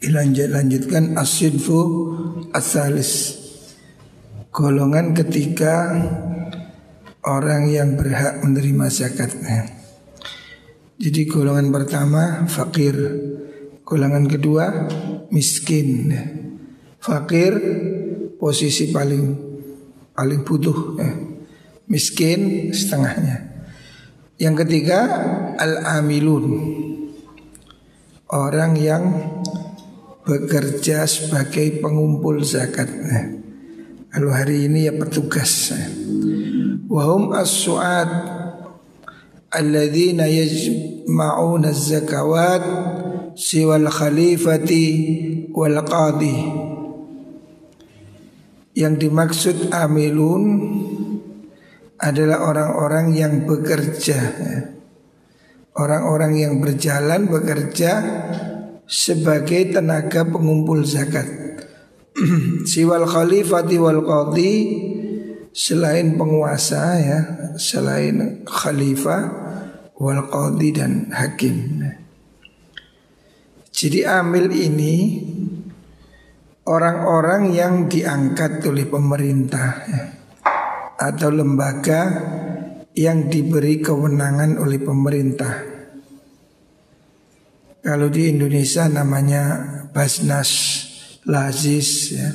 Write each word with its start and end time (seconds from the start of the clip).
Dilanjut 0.00 0.48
lanjutkan 0.48 1.12
asidfu 1.20 1.80
asalis 2.56 3.36
golongan 4.48 5.12
ketiga 5.12 5.92
orang 7.20 7.68
yang 7.68 8.00
berhak 8.00 8.40
menerima 8.40 8.88
zakatnya. 8.88 9.68
Jadi 10.96 11.28
golongan 11.28 11.68
pertama 11.68 12.48
fakir, 12.48 12.96
golongan 13.84 14.24
kedua 14.24 14.88
miskin. 15.28 16.16
Fakir 16.96 17.60
posisi 18.40 18.88
paling 18.88 19.24
paling 20.16 20.40
butuh, 20.48 20.96
ya. 20.96 21.12
miskin 21.92 22.72
setengahnya. 22.72 23.68
Yang 24.40 24.64
ketiga 24.64 25.04
al-amilun 25.60 26.44
orang 28.32 28.80
yang 28.80 29.04
bekerja 30.30 31.10
sebagai 31.10 31.82
pengumpul 31.82 32.38
zakat. 32.46 32.86
Kalau 34.14 34.30
hari 34.30 34.70
ini 34.70 34.86
ya 34.86 34.94
petugas. 34.94 35.74
Wahum 36.86 37.34
as-su'ad 37.34 38.10
alladzina 39.50 40.30
yajma'una 40.30 41.74
az-zakawat 41.74 42.62
siwal 43.34 43.90
khalifati 43.90 44.86
wal 45.50 45.82
qadi. 45.82 46.38
Yang 48.78 48.94
dimaksud 49.02 49.74
amilun 49.74 50.42
adalah 51.98 52.46
orang-orang 52.46 53.18
yang 53.18 53.34
bekerja. 53.50 54.18
Orang-orang 55.74 56.32
yang 56.38 56.54
berjalan 56.62 57.26
bekerja 57.26 57.92
sebagai 58.90 59.70
tenaga 59.70 60.26
pengumpul 60.26 60.82
zakat. 60.82 61.30
Siwal 62.70 63.06
khalifati 63.06 63.78
wal 63.78 64.02
qadi 64.02 64.52
selain 65.54 66.18
penguasa 66.18 66.98
ya, 66.98 67.18
selain 67.54 68.42
khalifah 68.42 69.22
wal 69.94 70.26
qadi 70.26 70.68
dan 70.74 71.14
hakim. 71.14 71.86
Jadi 73.70 74.02
amil 74.02 74.50
ini 74.50 74.94
orang-orang 76.66 77.54
yang 77.54 77.74
diangkat 77.86 78.58
oleh 78.66 78.90
pemerintah 78.90 79.68
ya, 79.86 80.02
atau 80.98 81.30
lembaga 81.30 82.02
yang 82.98 83.30
diberi 83.30 83.78
kewenangan 83.78 84.58
oleh 84.58 84.82
pemerintah. 84.82 85.69
Kalau 87.80 88.12
di 88.12 88.28
Indonesia 88.28 88.84
namanya 88.92 89.64
Basnas 89.88 90.50
Lazis 91.24 92.12
ya. 92.12 92.30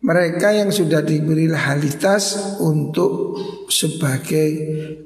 Mereka 0.00 0.56
yang 0.56 0.72
sudah 0.72 1.04
diberi 1.04 1.44
lahalitas 1.44 2.56
untuk 2.58 3.36
sebagai 3.68 4.48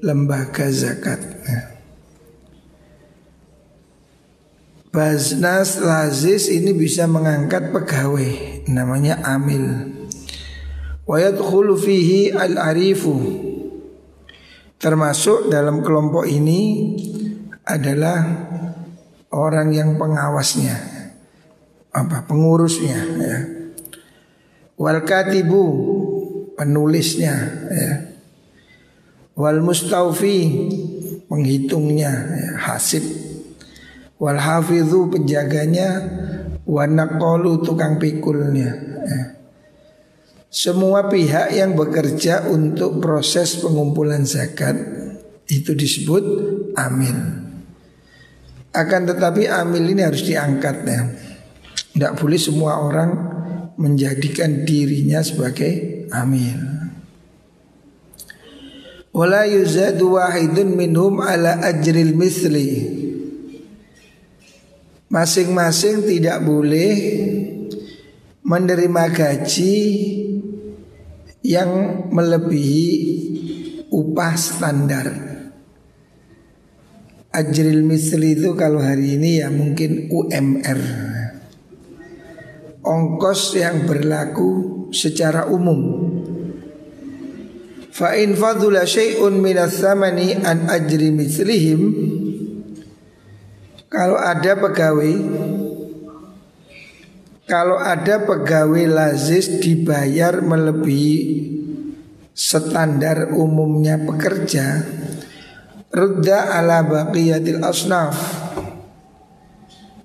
lembaga 0.01 0.70
zakat. 0.70 1.19
Ya. 1.45 1.61
Basnas 4.95 5.83
Lazis 5.83 6.46
ini 6.46 6.70
bisa 6.70 7.11
mengangkat 7.11 7.75
pegawai 7.75 8.63
namanya 8.70 9.19
amil. 9.27 9.91
Wa 11.02 11.19
fihi 11.75 12.31
al-arifu. 12.31 13.19
Termasuk 14.79 15.51
dalam 15.51 15.83
kelompok 15.83 16.31
ini 16.31 16.95
adalah 17.67 18.52
orang 19.34 19.74
yang 19.74 19.98
pengawasnya 19.98 20.78
apa 21.90 22.22
pengurusnya 22.27 22.98
ya 23.18 23.39
wal 24.78 25.02
katibu 25.02 25.62
penulisnya 26.55 27.34
ya 27.70 27.92
wal 29.34 29.58
mustaufi 29.58 30.70
penghitungnya 31.27 32.12
ya, 32.14 32.50
hasib 32.62 33.02
wal 34.22 34.39
hafidhu 34.39 35.11
penjaganya 35.11 36.02
wan 36.66 36.95
naqalu 36.95 37.66
tukang 37.66 37.98
pikulnya 37.98 38.70
ya. 39.02 39.22
semua 40.55 41.11
pihak 41.11 41.51
yang 41.51 41.74
bekerja 41.74 42.46
untuk 42.46 43.02
proses 43.02 43.58
pengumpulan 43.58 44.22
zakat 44.22 44.78
itu 45.45 45.77
disebut 45.77 46.24
amil. 46.72 47.44
Akan 48.74 49.07
tetapi 49.07 49.46
amil 49.46 49.95
ini 49.95 50.02
harus 50.02 50.27
diangkat 50.27 50.77
ya. 50.83 51.01
Tidak 51.95 52.12
boleh 52.18 52.40
semua 52.42 52.83
orang 52.83 53.11
menjadikan 53.79 54.67
dirinya 54.67 55.23
sebagai 55.23 56.05
amil. 56.11 56.58
Wala 59.14 59.46
yuzadu 59.46 60.18
wahidun 60.18 60.74
minhum 60.74 61.23
ala 61.23 61.63
ajril 61.63 62.18
misli. 62.18 62.70
Masing-masing 65.07 66.02
tidak 66.11 66.42
boleh 66.42 66.92
menerima 68.42 69.05
gaji 69.14 69.79
yang 71.46 71.70
melebihi 72.11 72.90
upah 73.95 74.34
standar. 74.34 75.33
Ajril 77.34 77.83
misli 77.83 78.39
itu 78.39 78.55
kalau 78.55 78.78
hari 78.78 79.18
ini 79.18 79.42
ya 79.42 79.50
mungkin 79.50 80.06
UMR 80.06 80.80
Ongkos 82.84 83.58
yang 83.58 83.89
berlaku 83.90 84.86
secara 84.95 85.50
umum. 85.50 86.05
Fa 87.90 88.14
in 88.14 88.39
fadula 88.39 88.86
syai'un 88.86 89.34
minas 89.42 89.83
samani 89.83 90.39
an 90.46 90.70
ajri 90.70 91.11
mislihim 91.11 91.83
Kalau 93.90 94.14
ada 94.14 94.55
pegawai 94.55 95.14
Kalau 97.51 97.78
ada 97.83 98.22
pegawai 98.22 98.84
lazis 98.90 99.58
dibayar 99.58 100.39
melebihi 100.39 101.55
standar 102.34 103.30
umumnya 103.30 103.95
pekerja 104.02 104.83
Rudda 105.95 106.59
ala 106.59 106.83
baqiyatil 106.83 107.63
asnaf. 107.63 108.19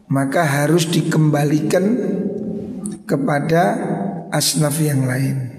Maka 0.06 0.46
harus 0.46 0.86
dikembalikan 0.86 1.86
kepada 3.10 3.74
asnaf 4.30 4.78
yang 4.78 5.10
lain. 5.10 5.50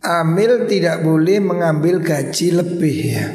Amil 0.00 0.64
tidak 0.64 1.04
boleh 1.04 1.36
mengambil 1.36 2.00
gaji 2.00 2.48
lebih 2.56 2.96
ya. 2.96 3.26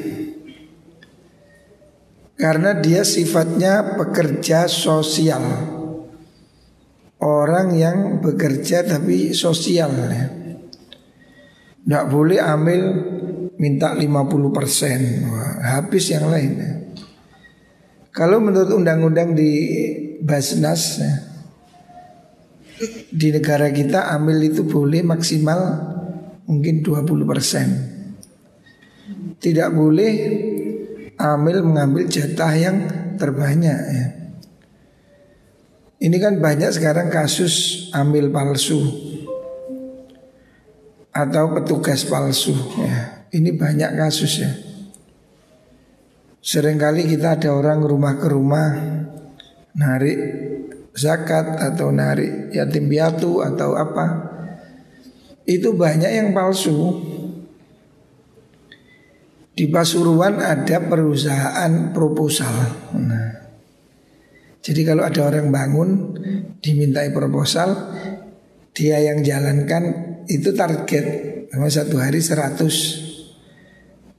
Karena 2.34 2.74
dia 2.82 3.06
sifatnya 3.06 3.94
pekerja 3.94 4.66
sosial. 4.66 5.46
Orang 7.22 7.78
yang 7.78 8.18
bekerja 8.18 8.82
tapi 8.82 9.38
sosial 9.38 9.94
ya. 10.10 10.26
Tidak 11.86 12.06
boleh 12.10 12.42
ambil 12.42 12.82
minta 13.62 13.94
50 13.94 14.10
persen 14.50 15.30
habis 15.62 16.10
yang 16.10 16.26
lain 16.34 16.52
ya. 16.58 16.72
Kalau 18.10 18.42
menurut 18.42 18.74
undang-undang 18.74 19.38
di 19.38 19.52
Basnas 20.20 21.00
ya, 21.00 21.14
di 23.14 23.30
negara 23.30 23.70
kita 23.70 24.10
ambil 24.18 24.42
itu 24.42 24.66
boleh 24.66 25.06
maksimal 25.06 25.62
mungkin 26.50 26.82
20 26.82 27.06
persen. 27.30 27.68
Tidak 29.38 29.70
boleh 29.72 30.14
amil 31.16 31.58
mengambil 31.62 32.10
jatah 32.10 32.52
yang 32.58 32.78
terbanyak 33.16 33.80
ya. 33.80 34.06
Ini 36.02 36.18
kan 36.18 36.42
banyak 36.42 36.74
sekarang 36.74 37.14
kasus 37.14 37.88
amil 37.94 38.34
palsu 38.34 38.82
atau 41.14 41.54
petugas 41.56 42.04
palsu 42.10 42.58
ya. 42.82 43.21
Ini 43.32 43.56
banyak 43.56 43.92
kasus 43.96 44.34
ya. 44.44 44.52
Seringkali 46.42 47.08
kita 47.08 47.40
ada 47.40 47.56
orang 47.56 47.80
rumah 47.80 48.20
ke 48.20 48.28
rumah 48.28 48.70
narik 49.78 50.20
zakat 50.92 51.56
atau 51.56 51.96
narik 51.96 52.52
yatim 52.52 52.92
piatu 52.92 53.40
atau 53.40 53.78
apa 53.80 54.06
itu 55.48 55.72
banyak 55.72 56.12
yang 56.12 56.30
palsu. 56.36 57.08
Di 59.52 59.68
Pasuruan 59.68 60.42
ada 60.42 60.80
perusahaan 60.82 61.94
proposal. 61.94 62.56
Nah, 62.98 63.30
jadi 64.64 64.82
kalau 64.88 65.04
ada 65.06 65.28
orang 65.28 65.52
bangun 65.52 65.90
dimintai 66.64 67.12
proposal, 67.14 67.94
dia 68.74 68.98
yang 69.04 69.22
jalankan 69.22 70.18
itu 70.26 70.56
target 70.56 71.06
sama 71.52 71.68
satu 71.68 72.00
hari 72.00 72.24
100 72.24 73.11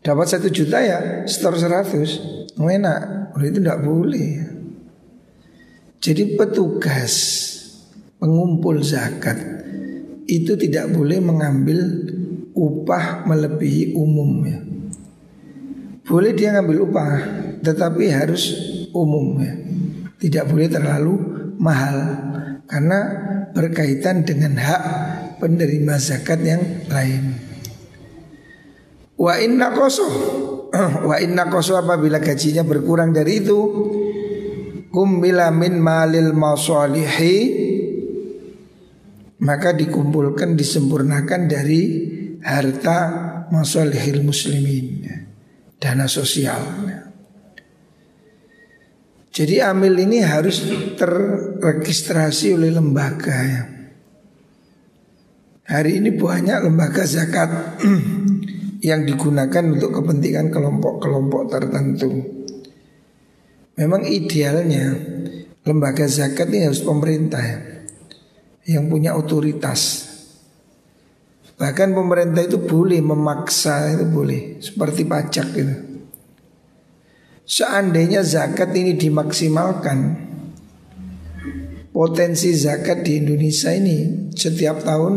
dapat 0.03 0.27
satu 0.27 0.51
juta 0.51 0.83
ya 0.83 0.99
store 1.25 1.59
100 1.59 2.59
enak 2.59 3.01
itu 3.39 3.59
tidak 3.59 3.81
boleh 3.83 4.31
jadi 6.03 6.35
petugas 6.35 7.15
pengumpul 8.19 8.83
zakat 8.83 9.63
itu 10.27 10.55
tidak 10.55 10.91
boleh 10.95 11.19
mengambil 11.19 11.79
upah 12.55 13.27
melebihi 13.27 13.97
umum 13.97 14.31
ya. 14.47 14.59
Boleh 16.03 16.35
dia 16.35 16.53
ngambil 16.55 16.79
upah, 16.91 17.13
tetapi 17.63 18.11
harus 18.11 18.53
umum 18.93 19.39
ya. 19.41 19.55
Tidak 20.19 20.45
boleh 20.47 20.69
terlalu 20.71 21.15
mahal 21.59 21.97
karena 22.67 22.99
berkaitan 23.55 24.23
dengan 24.23 24.59
hak 24.59 24.83
penerima 25.43 25.95
zakat 25.99 26.41
yang 26.43 26.63
lain. 26.87 27.52
Wa 29.19 29.35
inna 29.41 29.73
koso. 29.75 30.07
Wa 31.09 31.17
inna 31.21 31.49
koso 31.53 31.77
apabila 31.77 32.21
gajinya 32.23 32.65
berkurang 32.65 33.13
dari 33.13 33.45
itu 33.45 33.59
kumbila 34.93 35.49
min 35.53 35.81
malil 35.81 36.37
masalihi 36.37 37.37
maka 39.43 39.75
dikumpulkan 39.75 40.55
disempurnakan 40.55 41.51
dari 41.51 41.83
harta 42.45 42.99
masalihil 43.51 44.23
muslimin 44.23 45.03
dana 45.83 46.07
sosial. 46.07 46.63
Jadi 49.33 49.65
amil 49.65 49.97
ini 49.97 50.21
harus 50.21 50.63
terregistrasi 50.95 52.53
oleh 52.55 52.71
lembaga 52.71 53.37
ya. 53.43 53.63
Hari 55.73 56.05
ini 56.05 56.13
banyak 56.13 56.69
lembaga 56.69 57.03
zakat 57.09 57.81
yang 58.83 59.07
digunakan 59.07 59.63
untuk 59.63 60.03
kepentingan 60.03 60.51
kelompok-kelompok 60.51 61.43
tertentu. 61.47 62.11
Memang 63.79 64.03
idealnya 64.05 64.93
lembaga 65.63 66.05
zakat 66.11 66.51
ini 66.51 66.67
harus 66.67 66.83
pemerintah 66.83 67.41
ya, 67.41 67.59
yang 68.77 68.91
punya 68.91 69.15
otoritas. 69.15 70.11
Bahkan 71.57 71.95
pemerintah 71.95 72.43
itu 72.43 72.59
boleh 72.59 72.99
memaksa 72.99 73.95
itu 73.95 74.05
boleh 74.11 74.59
seperti 74.59 75.07
pajak 75.07 75.47
gitu. 75.55 75.75
Seandainya 77.47 78.27
zakat 78.27 78.75
ini 78.75 78.99
dimaksimalkan 78.99 80.31
Potensi 81.93 82.57
zakat 82.57 83.05
di 83.05 83.21
Indonesia 83.21 83.69
ini 83.69 84.33
setiap 84.33 84.81
tahun 84.81 85.13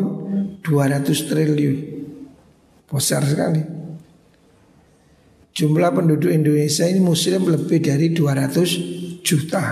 200 0.60 1.08
triliun 1.08 1.95
Besar 2.86 3.26
sekali. 3.26 3.86
Jumlah 5.56 5.96
penduduk 5.96 6.30
Indonesia 6.30 6.84
ini 6.84 7.00
muslim 7.00 7.48
lebih 7.48 7.80
dari 7.80 8.12
200 8.12 9.24
juta. 9.24 9.64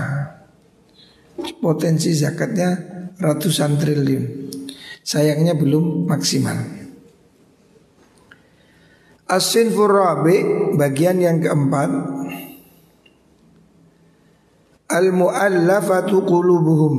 Potensi 1.59 2.15
zakatnya 2.15 2.71
ratusan 3.19 3.75
triliun. 3.75 4.25
Sayangnya 5.03 5.53
belum 5.59 6.07
maksimal. 6.07 6.55
Asin 9.27 9.75
furabi 9.75 10.39
bagian 10.79 11.19
yang 11.19 11.43
keempat. 11.43 11.91
Al-mu'allafatu 14.87 16.23
qulubuhum. 16.23 16.95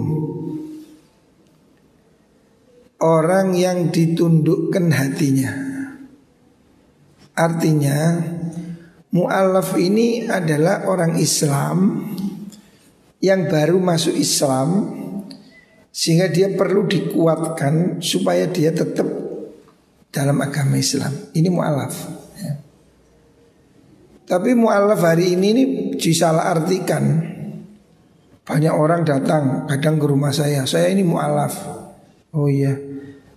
Orang 3.00 3.56
yang 3.56 3.88
ditundukkan 3.88 4.92
hatinya 4.92 5.63
Artinya 7.34 7.98
Mu'alaf 9.14 9.78
ini 9.78 10.26
adalah 10.26 10.90
orang 10.90 11.14
Islam 11.22 12.02
yang 13.22 13.46
baru 13.46 13.78
masuk 13.78 14.10
Islam 14.10 14.90
sehingga 15.94 16.26
dia 16.26 16.50
perlu 16.50 16.82
dikuatkan 16.90 18.02
supaya 18.02 18.50
dia 18.50 18.74
tetap 18.74 19.06
dalam 20.10 20.42
agama 20.42 20.82
Islam. 20.82 21.14
Ini 21.30 21.46
mu'alaf. 21.46 21.94
Ya. 22.42 22.58
Tapi 24.34 24.50
mu'alaf 24.58 24.98
hari 24.98 25.38
ini 25.38 25.46
ini 25.54 25.64
disalah 25.94 26.50
artikan. 26.50 27.22
Banyak 28.42 28.74
orang 28.74 29.06
datang 29.06 29.70
kadang 29.70 30.02
ke 30.02 30.06
rumah 30.10 30.34
saya. 30.34 30.66
Saya 30.66 30.90
ini 30.90 31.06
mu'alaf. 31.06 31.54
Oh 32.34 32.50
iya, 32.50 32.74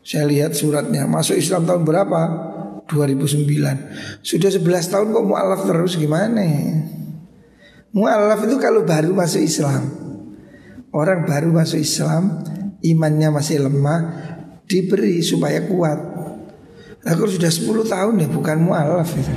saya 0.02 0.26
lihat 0.26 0.58
suratnya. 0.58 1.06
Masuk 1.06 1.38
Islam 1.38 1.70
tahun 1.70 1.86
berapa? 1.86 2.22
2009 2.88 4.24
Sudah 4.24 4.50
11 4.50 4.63
tahun 4.92 5.07
kok 5.12 5.25
mu'alaf 5.28 5.62
terus 5.68 6.00
gimana? 6.00 6.44
Mu'alaf 7.92 8.45
itu 8.45 8.56
kalau 8.60 8.84
baru 8.84 9.16
masuk 9.16 9.42
Islam. 9.42 9.84
Orang 10.92 11.28
baru 11.28 11.51
masuk 11.51 11.80
Islam 11.80 12.44
Imannya 12.84 13.34
masih 13.34 13.66
lemah 13.66 14.01
Diberi 14.68 15.24
supaya 15.24 15.63
kuat. 15.63 15.95
Aku 17.07 17.24
sudah 17.24 17.48
10 17.48 17.88
tahun 17.88 18.13
ya 18.19 18.28
bukan 18.28 18.57
mu'alaf 18.68 19.16
itu. 19.16 19.33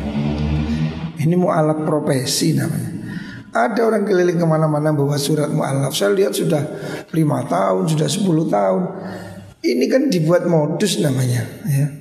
Ini 1.22 1.38
mu'alaf 1.38 1.86
profesi 1.86 2.58
namanya. 2.58 2.90
Ada 3.50 3.86
orang 3.86 4.02
keliling 4.06 4.38
ke 4.38 4.46
mana-mana 4.46 4.90
bawa 4.90 5.14
surat 5.14 5.46
mu'alaf. 5.54 5.94
Saya 5.94 6.18
lihat 6.18 6.34
sudah 6.34 6.62
5 7.14 7.14
tahun, 7.46 7.82
sudah 7.86 8.08
10 8.10 8.26
tahun. 8.50 8.82
Ini 9.62 9.84
kan 9.86 10.02
dibuat 10.10 10.50
modus 10.50 10.98
namanya 10.98 11.46
ya 11.68 11.99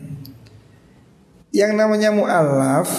yang 1.49 1.73
namanya 1.73 2.13
mu'alaf 2.13 2.89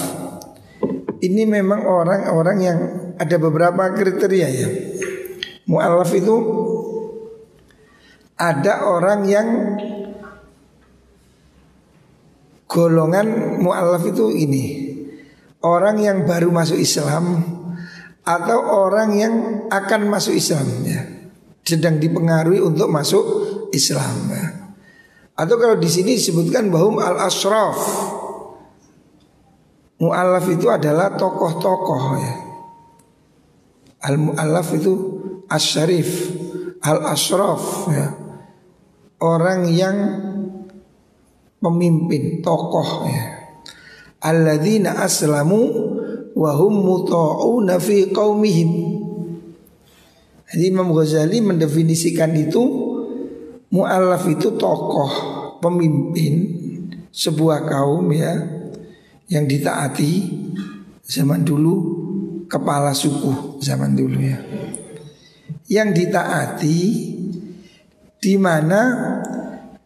ini 1.20 1.44
memang 1.44 1.84
orang-orang 1.84 2.58
yang 2.58 2.78
ada 3.20 3.36
beberapa 3.36 3.92
kriteria 3.92 4.48
ya. 4.48 4.68
Mu'alaf 5.68 6.10
itu 6.16 6.36
ada 8.40 8.88
orang 8.88 9.20
yang 9.28 9.48
golongan 12.64 13.60
mu'alaf 13.60 14.02
itu 14.08 14.32
ini. 14.32 14.88
Orang 15.60 16.00
yang 16.00 16.24
baru 16.24 16.48
masuk 16.48 16.80
Islam 16.80 17.44
atau 18.24 18.58
orang 18.88 19.10
yang 19.12 19.34
akan 19.68 20.08
masuk 20.08 20.32
Islam 20.32 20.64
ya. 20.88 21.04
Sedang 21.60 22.00
dipengaruhi 22.00 22.64
untuk 22.64 22.88
masuk 22.88 23.24
Islam 23.76 24.32
ya. 24.32 24.72
Atau 25.36 25.60
kalau 25.60 25.76
di 25.76 25.88
sini 25.92 26.16
disebutkan 26.16 26.72
bahum 26.72 26.96
al-asraf 26.96 27.76
Mu'alaf 30.00 30.48
itu 30.48 30.72
adalah 30.72 31.12
tokoh-tokoh 31.12 32.02
ya. 32.16 32.34
Al-mu'alaf 34.00 34.68
itu 34.72 34.92
asyarif 35.44 36.40
Al-asraf 36.80 37.92
ya. 37.92 38.08
Orang 39.20 39.68
yang 39.68 39.96
pemimpin, 41.60 42.40
tokoh 42.40 43.04
ya. 43.04 43.24
Alladzina 44.24 45.04
aslamu 45.04 45.60
wahum 46.32 46.74
muta'una 46.80 47.76
fi 47.76 48.08
qaumihim. 48.08 48.96
Jadi 50.48 50.64
Imam 50.72 50.88
Ghazali 50.96 51.44
mendefinisikan 51.44 52.32
itu 52.32 52.64
mu'alaf 53.68 54.24
itu 54.32 54.56
tokoh, 54.56 55.12
pemimpin 55.60 56.56
sebuah 57.12 57.68
kaum 57.68 58.08
ya 58.08 58.59
yang 59.30 59.46
ditaati 59.46 60.12
zaman 61.06 61.46
dulu 61.46 61.74
kepala 62.50 62.90
suku 62.90 63.62
zaman 63.62 63.94
dulu 63.94 64.18
ya. 64.18 64.42
Yang 65.70 65.88
ditaati 66.02 66.78
di 68.18 68.34
mana 68.34 68.80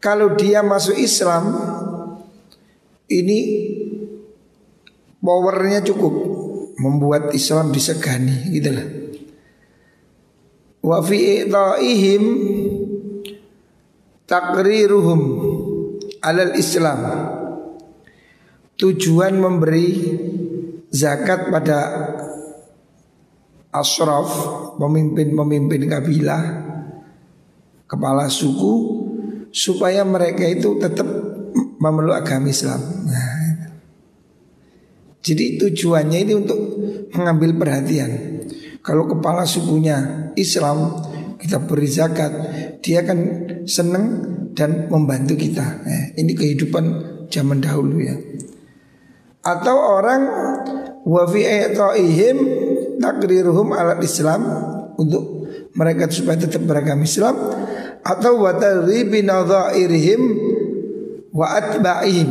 kalau 0.00 0.32
dia 0.32 0.64
masuk 0.64 0.96
Islam 0.96 1.44
ini 3.12 3.38
powernya 5.20 5.84
cukup 5.84 6.14
membuat 6.80 7.36
Islam 7.36 7.68
disegani 7.68 8.48
gitu 8.48 8.72
lah. 8.72 8.88
Wa 10.80 11.04
fi 11.04 11.44
takriruhum 14.24 15.20
alal 16.24 16.56
Islam 16.56 17.00
tujuan 18.84 19.40
memberi 19.40 20.12
zakat 20.92 21.48
pada 21.48 21.78
asraf 23.72 24.28
pemimpin-pemimpin 24.76 25.88
kabilah 25.88 26.42
kepala 27.88 28.28
suku 28.28 28.72
supaya 29.48 30.04
mereka 30.04 30.44
itu 30.44 30.76
tetap 30.76 31.08
memeluk 31.80 32.12
agama 32.12 32.52
Islam. 32.52 32.80
Nah, 33.08 33.32
jadi 35.24 35.56
tujuannya 35.64 36.18
ini 36.28 36.32
untuk 36.36 36.60
mengambil 37.16 37.56
perhatian. 37.56 38.10
Kalau 38.84 39.08
kepala 39.08 39.48
sukunya 39.48 40.28
Islam, 40.36 40.92
kita 41.40 41.64
beri 41.64 41.88
zakat, 41.88 42.32
dia 42.84 43.00
akan 43.00 43.18
senang 43.64 44.06
dan 44.52 44.92
membantu 44.92 45.40
kita. 45.40 45.80
Eh, 45.88 46.20
ini 46.20 46.36
kehidupan 46.36 46.84
zaman 47.32 47.64
dahulu 47.64 47.96
ya. 48.04 48.16
Atau 49.44 49.76
orang 49.76 50.22
wa 51.04 51.22
fi 51.28 51.44
ta'ihim 51.76 52.36
takriruhum 52.96 53.76
alat 53.76 54.00
Islam 54.00 54.40
untuk 54.96 55.44
mereka 55.76 56.08
supaya 56.08 56.40
tetap 56.40 56.64
beragama 56.64 57.04
Islam 57.04 57.36
atau 58.00 58.40
wa 58.40 58.56
tarribi 58.56 59.20
nadhairihim 59.20 60.22
wa 61.34 61.46
atba'ihim 61.60 62.30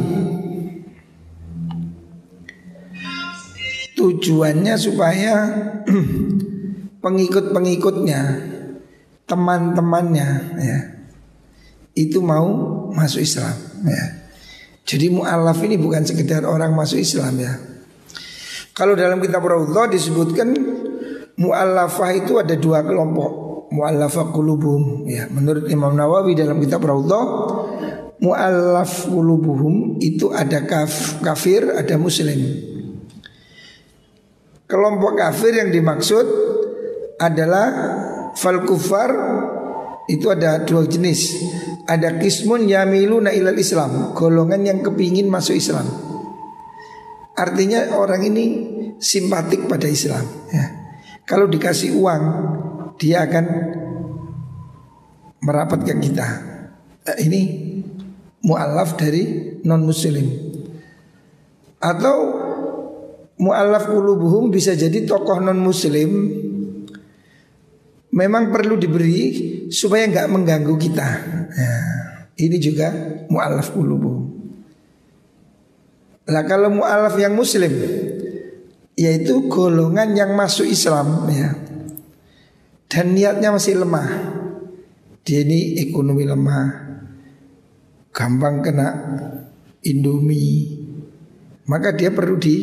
Tujuannya 3.93 4.74
supaya 4.74 5.48
pengikut-pengikutnya, 7.05 8.22
teman-temannya 9.29 10.29
ya 10.60 10.79
itu 11.93 12.17
mau 12.25 12.50
masuk 12.89 13.22
Islam 13.22 13.53
ya. 13.86 14.23
Jadi 14.84 15.08
mu'alaf 15.08 15.63
ini 15.63 15.80
bukan 15.80 16.04
sekedar 16.04 16.44
orang 16.44 16.75
masuk 16.75 17.00
Islam 17.00 17.40
ya. 17.40 17.56
Kalau 18.75 18.98
dalam 19.00 19.24
kitab 19.24 19.46
Raudhah 19.46 19.88
disebutkan 19.88 20.52
mu'allafah 21.40 22.10
itu 22.20 22.42
ada 22.42 22.56
dua 22.60 22.84
kelompok. 22.84 23.32
Mu'allafah 23.74 24.36
qulubuhum 24.36 25.08
ya. 25.08 25.32
Menurut 25.32 25.72
Imam 25.72 25.96
Nawawi 25.96 26.36
dalam 26.36 26.60
kitab 26.60 26.84
Raudhah 26.84 27.25
mu'allaf 28.24 29.08
qulubuhum 29.08 30.00
itu 30.04 30.32
ada 30.32 30.63
kaf, 30.63 31.20
kafir, 31.24 31.68
ada 31.75 31.96
muslim. 32.00 32.40
Kelompok 34.68 35.20
kafir 35.20 35.60
yang 35.60 35.70
dimaksud 35.70 36.25
adalah 37.20 37.68
fal 38.34 38.63
kufar 38.66 39.12
itu 40.10 40.27
ada 40.31 40.63
dua 40.63 40.88
jenis. 40.88 41.39
Ada 41.83 42.15
kismun 42.19 42.67
yamiluna 42.67 43.36
ilal 43.36 43.60
Islam, 43.60 44.15
golongan 44.15 44.63
yang 44.63 44.79
kepingin 44.79 45.27
masuk 45.27 45.60
Islam. 45.60 45.83
Artinya 47.36 47.98
orang 47.98 48.24
ini 48.24 48.45
simpatik 49.01 49.67
pada 49.67 49.89
Islam. 49.89 50.24
Ya. 50.53 50.65
Kalau 51.27 51.51
dikasih 51.51 51.95
uang, 51.98 52.24
dia 52.95 53.27
akan 53.27 53.45
merapat 55.43 55.83
ke 55.83 55.93
kita. 56.07 56.27
Nah, 57.03 57.17
ini 57.19 57.41
mualaf 58.48 58.95
dari 58.95 59.60
non 59.67 59.83
Muslim. 59.83 60.24
Atau 61.83 62.15
mu'alaf 63.43 63.91
qulubuhum 63.91 64.53
bisa 64.53 64.72
jadi 64.77 65.03
tokoh 65.03 65.43
non 65.43 65.60
muslim 65.60 66.10
memang 68.13 68.53
perlu 68.53 68.77
diberi 68.77 69.34
supaya 69.74 70.05
nggak 70.05 70.29
mengganggu 70.29 70.75
kita. 70.77 71.10
Ya, 71.50 71.75
ini 72.46 72.58
juga 72.62 72.93
mu'alaf 73.27 73.74
qulubuhum. 73.74 74.29
Lah 76.29 76.43
kalau 76.48 76.72
mu'alaf 76.72 77.17
yang 77.20 77.36
muslim 77.36 77.74
yaitu 78.93 79.50
golongan 79.50 80.13
yang 80.13 80.38
masuk 80.38 80.70
Islam 80.70 81.25
ya. 81.34 81.58
Dan 82.88 83.17
niatnya 83.17 83.50
masih 83.50 83.82
lemah. 83.82 84.10
Dia 85.25 85.41
ini 85.41 85.82
ekonomi 85.82 86.29
lemah. 86.29 86.65
Gampang 88.13 88.62
kena 88.62 88.88
Indomie. 89.82 90.77
Maka 91.65 91.98
dia 91.98 92.13
perlu 92.13 92.38
di 92.38 92.55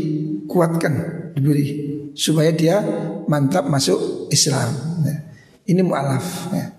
kuatkan 0.47 0.95
diberi 1.35 1.67
supaya 2.15 2.55
dia 2.55 2.79
mantap 3.27 3.67
masuk 3.67 4.31
Islam. 4.31 4.71
Ya. 5.03 5.30
Ini 5.71 5.81
mualaf. 5.87 6.51
Ya. 6.51 6.75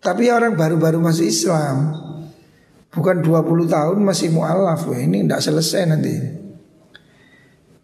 Tapi 0.00 0.28
orang 0.28 0.52
baru-baru 0.52 1.00
masuk 1.00 1.24
Islam 1.24 1.96
bukan 2.92 3.24
20 3.24 3.64
tahun 3.64 3.98
masih 4.04 4.28
mualaf. 4.28 4.84
Ya. 4.92 5.08
Ini 5.08 5.24
tidak 5.24 5.40
selesai 5.40 5.82
nanti. 5.88 6.14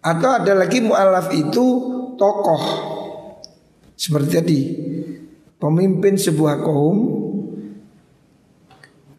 Atau 0.05 0.29
ada 0.29 0.53
lagi 0.53 0.85
mualaf 0.85 1.33
itu 1.33 1.65
tokoh 2.21 2.63
seperti 3.97 4.31
tadi 4.37 4.61
pemimpin 5.57 6.21
sebuah 6.21 6.61
kaum 6.61 6.99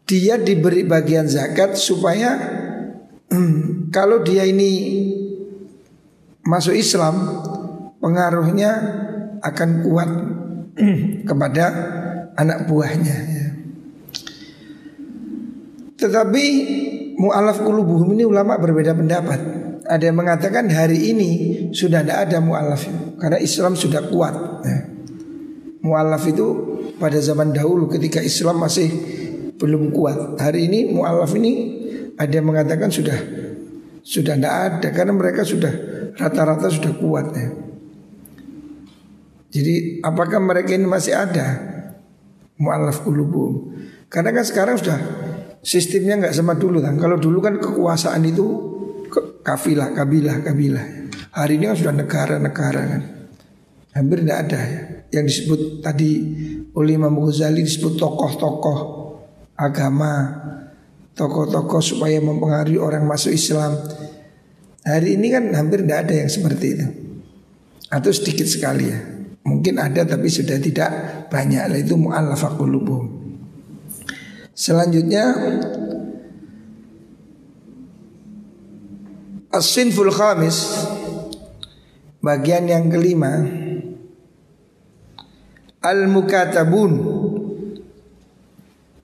dia 0.07 0.39
diberi 0.39 0.85
bagian 0.87 1.27
zakat 1.27 1.75
supaya 1.75 2.37
kalau 3.95 4.23
dia 4.23 4.47
ini 4.47 4.71
masuk 6.45 6.77
Islam 6.77 7.43
pengaruhnya 7.99 8.71
akan 9.43 9.69
kuat 9.83 10.09
kepada 11.25 11.65
anak 12.37 12.69
buahnya 12.69 13.17
ya. 13.17 13.47
Tetapi 15.97 16.45
mu'alaf 17.17 17.65
qulubuhum 17.65 18.13
ini 18.13 18.23
ulama 18.23 18.61
berbeda 18.61 18.93
pendapat. 18.93 19.39
Ada 19.87 20.13
yang 20.13 20.17
mengatakan 20.19 20.69
hari 20.69 21.09
ini 21.09 21.29
sudah 21.73 22.05
tidak 22.05 22.29
ada 22.29 22.37
mu'alaf 22.37 22.85
karena 23.17 23.41
Islam 23.41 23.73
sudah 23.73 24.05
kuat. 24.05 24.35
Ya. 24.61 24.79
Mu'alaf 25.81 26.21
itu 26.29 26.47
pada 27.01 27.17
zaman 27.17 27.49
dahulu 27.55 27.89
ketika 27.89 28.21
Islam 28.21 28.61
masih 28.61 28.89
belum 29.57 29.89
kuat. 29.89 30.37
Hari 30.37 30.69
ini 30.69 30.93
mu'alaf 30.93 31.33
ini 31.33 31.53
ada 32.13 32.33
yang 32.33 32.45
mengatakan 32.45 32.93
sudah 32.93 33.17
sudah 34.05 34.37
tidak 34.37 34.53
ada 34.53 34.87
karena 34.93 35.13
mereka 35.17 35.41
sudah 35.41 35.73
rata-rata 36.13 36.69
sudah 36.69 36.93
kuat 37.01 37.27
ya. 37.33 37.66
Jadi 39.47 40.03
apakah 40.03 40.43
mereka 40.43 40.75
ini 40.75 40.83
masih 40.83 41.15
ada 41.15 41.47
mu'alaf 42.59 42.99
qulubum? 43.03 43.71
Karena 44.11 44.35
kan 44.35 44.43
sekarang 44.43 44.75
sudah 44.75 44.99
sistemnya 45.63 46.19
nggak 46.19 46.35
sama 46.35 46.59
dulu 46.59 46.83
kan. 46.83 46.99
Kalau 46.99 47.15
dulu 47.15 47.39
kan 47.39 47.55
kekuasaan 47.59 48.27
itu 48.27 48.45
kafilah, 49.43 49.95
kabilah, 49.95 50.43
kabilah. 50.43 50.85
Hari 51.31 51.59
ini 51.59 51.71
kan 51.71 51.77
sudah 51.79 51.95
negara-negara 51.95 52.81
kan. 52.87 53.01
Hampir 53.95 54.23
tidak 54.23 54.39
ada 54.47 54.61
ya. 54.61 54.81
Yang 55.07 55.25
disebut 55.31 55.59
tadi 55.79 56.11
oleh 56.75 56.99
Imam 56.99 57.15
Ghazali 57.23 57.63
disebut 57.63 57.95
tokoh-tokoh 57.95 58.79
agama, 59.55 60.13
tokoh-tokoh 61.15 61.79
supaya 61.79 62.19
mempengaruhi 62.19 62.75
orang 62.75 63.07
masuk 63.07 63.31
Islam. 63.31 63.79
Hari 64.83 65.15
ini 65.15 65.31
kan 65.31 65.55
hampir 65.55 65.83
tidak 65.83 66.07
ada 66.07 66.13
yang 66.15 66.31
seperti 66.31 66.79
itu 66.79 66.87
Atau 67.91 68.07
sedikit 68.15 68.47
sekali 68.47 68.87
ya 68.87 69.16
Mungkin 69.47 69.79
ada 69.79 70.03
tapi 70.03 70.27
sudah 70.27 70.59
tidak 70.59 70.89
banyak. 71.31 71.63
Lah 71.71 71.79
Itu 71.79 71.95
mu'allafah 71.95 72.59
Selanjutnya 74.51 75.25
As-sinful 79.47 80.11
khamis 80.11 80.83
Bagian 82.19 82.67
yang 82.67 82.91
kelima 82.91 83.39
Al-mukatabun 85.79 86.91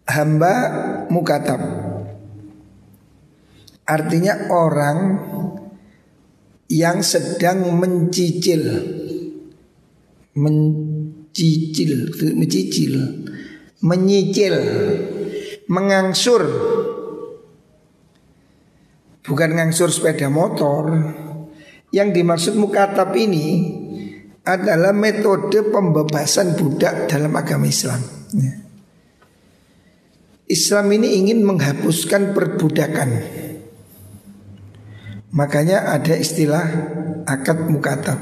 Hamba 0.04 0.54
mukatab. 1.08 1.62
Artinya 3.88 4.52
orang 4.52 4.98
yang 6.68 7.00
sedang 7.00 7.80
mencicil 7.80 8.62
mencicil 10.34 12.10
mencicil 12.34 12.94
menyicil 13.86 14.56
mengangsur 15.70 16.44
bukan 19.24 19.50
ngangsur 19.56 19.94
sepeda 19.94 20.28
motor 20.28 20.90
yang 21.94 22.10
dimaksud 22.10 22.58
mukatab 22.58 23.14
ini 23.14 23.80
adalah 24.44 24.92
metode 24.92 25.72
pembebasan 25.72 26.58
budak 26.60 27.08
dalam 27.08 27.32
agama 27.38 27.70
Islam 27.70 28.02
ya. 28.34 28.54
Islam 30.50 30.92
ini 30.92 31.24
ingin 31.24 31.46
menghapuskan 31.48 32.36
perbudakan 32.36 33.10
Makanya 35.34 35.98
ada 35.98 36.14
istilah 36.14 36.62
akad 37.26 37.66
mukatab. 37.66 38.22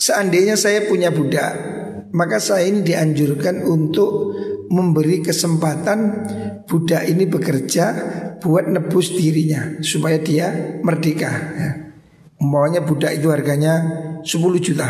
Seandainya 0.00 0.56
saya 0.56 0.88
punya 0.88 1.12
budak, 1.12 1.52
maka 2.16 2.40
saya 2.40 2.64
ini 2.72 2.80
dianjurkan 2.80 3.68
untuk 3.68 4.32
memberi 4.72 5.20
kesempatan 5.20 6.24
budak 6.64 7.04
ini 7.04 7.28
bekerja 7.28 7.84
buat 8.40 8.64
nebus 8.64 9.12
dirinya 9.12 9.76
supaya 9.84 10.16
dia 10.16 10.80
merdeka. 10.80 11.32
Ya. 11.52 11.70
Umpamanya 12.40 12.80
budak 12.80 13.12
itu 13.12 13.28
harganya 13.28 13.74
10 14.24 14.40
juta. 14.64 14.88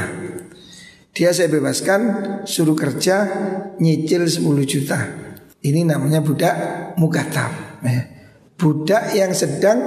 Dia 1.11 1.35
saya 1.35 1.51
bebaskan 1.51 2.01
Suruh 2.47 2.79
kerja 2.79 3.27
Nyicil 3.83 4.31
10 4.31 4.47
juta 4.63 4.99
Ini 5.59 5.83
namanya 5.83 6.23
budak 6.23 6.55
mukatab 7.03 7.83
ya. 7.83 8.03
Budak 8.55 9.11
yang 9.19 9.35
sedang 9.35 9.83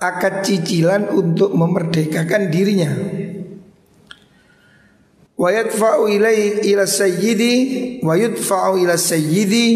Akad 0.00 0.46
cicilan 0.46 1.10
untuk 1.12 1.52
memerdekakan 1.52 2.48
dirinya 2.54 2.88
wa 5.38 5.48
yadfa'u 5.54 6.10
ilai 6.10 6.66
ila 6.66 6.82
sayyidi 6.82 7.54
wa 8.02 8.18
yudfa'u 8.18 8.82
ila 8.82 8.98
sayyidi 8.98 9.66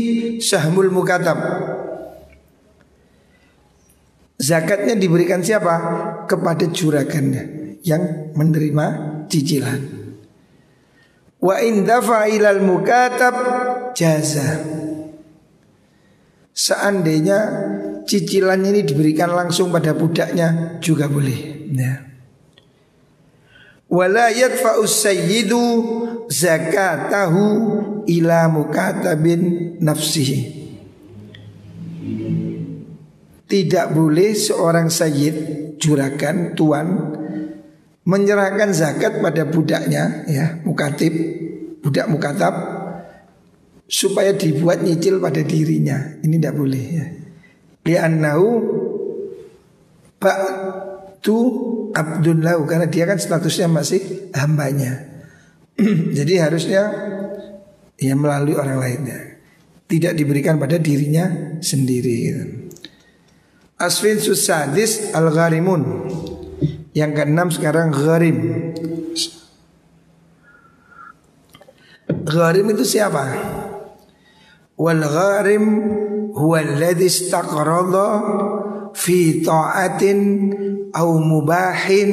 sahmul 0.42 0.90
mukatab 0.90 1.38
Zakatnya 4.42 4.98
diberikan 4.98 5.38
siapa? 5.38 5.78
Kepada 6.26 6.66
juragannya 6.66 7.78
yang 7.86 8.34
menerima 8.34 8.86
cicilan. 9.30 9.80
Wa 11.38 11.62
indafa 11.62 12.26
ilal 12.26 12.58
mukatab 12.58 13.38
jaza. 13.94 14.66
Seandainya 16.50 17.38
cicilannya 18.02 18.74
ini 18.74 18.82
diberikan 18.82 19.30
langsung 19.30 19.70
pada 19.70 19.94
budaknya 19.94 20.82
juga 20.82 21.06
boleh. 21.06 21.70
Ya 21.70 22.11
wala 23.92 24.32
yadfa'u 24.32 24.88
sayyidu 24.88 25.60
zakatahu 26.32 27.44
ila 28.08 28.48
mukatabin 28.48 29.76
nafsihi. 29.84 30.64
Tidak 33.44 33.86
boleh 33.92 34.32
seorang 34.32 34.88
sayyid 34.88 35.36
juragan 35.76 36.56
tuan 36.56 36.88
menyerahkan 38.08 38.72
zakat 38.72 39.20
pada 39.20 39.44
budaknya 39.44 40.24
ya 40.24 40.58
mukatib 40.64 41.12
budak 41.84 42.08
mukatab 42.08 42.54
supaya 43.84 44.32
dibuat 44.32 44.80
nyicil 44.80 45.20
pada 45.20 45.44
dirinya. 45.44 46.16
Ini 46.24 46.40
tidak 46.40 46.56
boleh 46.56 46.84
ya. 46.96 47.06
Li'annahu 47.84 48.48
tu 51.20 51.36
abdun 51.92 52.40
lahu 52.44 52.64
karena 52.64 52.88
dia 52.88 53.04
kan 53.04 53.20
statusnya 53.20 53.68
masih 53.68 54.32
hambanya. 54.36 55.08
Jadi 56.18 56.34
harusnya 56.40 56.82
ya 57.96 58.14
melalui 58.16 58.56
orang 58.56 58.78
lainnya. 58.80 59.20
Tidak 59.86 60.16
diberikan 60.16 60.56
pada 60.56 60.80
dirinya 60.80 61.56
sendiri. 61.60 62.32
Asfin 63.76 64.16
susadis 64.16 65.12
al 65.12 65.28
gharimun. 65.28 66.08
Yang 66.96 67.10
keenam 67.16 67.48
sekarang 67.52 67.92
gharim. 67.92 68.36
Gharim 72.08 72.66
itu 72.72 72.84
siapa? 72.84 73.24
Wal 74.76 75.02
gharim 75.04 75.64
huwa 76.32 76.56
alladhi 76.60 77.08
istaqrada 77.08 78.08
fi 78.92 79.40
ta'atin 79.44 80.20
au 80.92 81.18
mubahin 81.20 82.10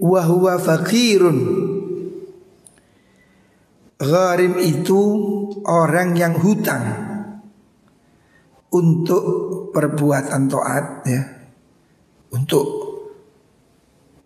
wa 0.00 0.20
huwa 0.24 0.60
fakirun 0.60 1.38
Gharim 4.02 4.58
itu 4.58 4.98
orang 5.62 6.18
yang 6.18 6.34
hutang 6.34 6.82
untuk 8.74 9.22
perbuatan 9.70 10.50
taat 10.50 11.06
ya. 11.06 11.22
Untuk 12.34 12.66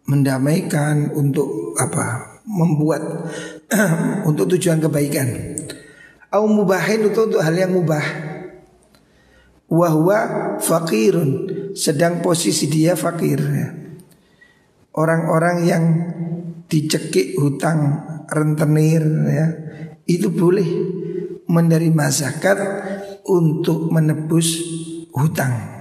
mendamaikan, 0.09 1.12
untuk 1.12 1.76
apa? 1.76 2.40
Membuat 2.49 3.02
untuk 4.28 4.49
tujuan 4.57 4.81
kebaikan. 4.81 5.61
Au 6.33 6.49
mubahin 6.49 7.12
itu 7.12 7.21
untuk 7.28 7.45
hal 7.45 7.52
yang 7.52 7.76
mubah. 7.76 8.07
Wahwa 9.69 10.19
fakirun 10.62 11.52
sedang 11.76 12.24
posisi 12.24 12.72
dia 12.72 12.96
fakir. 12.96 13.40
Orang-orang 14.96 15.56
yang 15.68 15.84
dicekik 16.72 17.36
hutang 17.36 18.00
rentenir 18.32 19.04
ya 19.28 19.46
itu 20.08 20.32
boleh 20.32 20.66
menerima 21.46 22.06
zakat 22.08 22.58
untuk 23.28 23.92
menebus 23.92 24.56
hutang. 25.12 25.76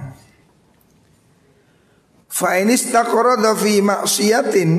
Fa 2.28 2.60
inistaqrada 2.60 3.56
fi 3.56 3.80
maksiatin 3.80 4.70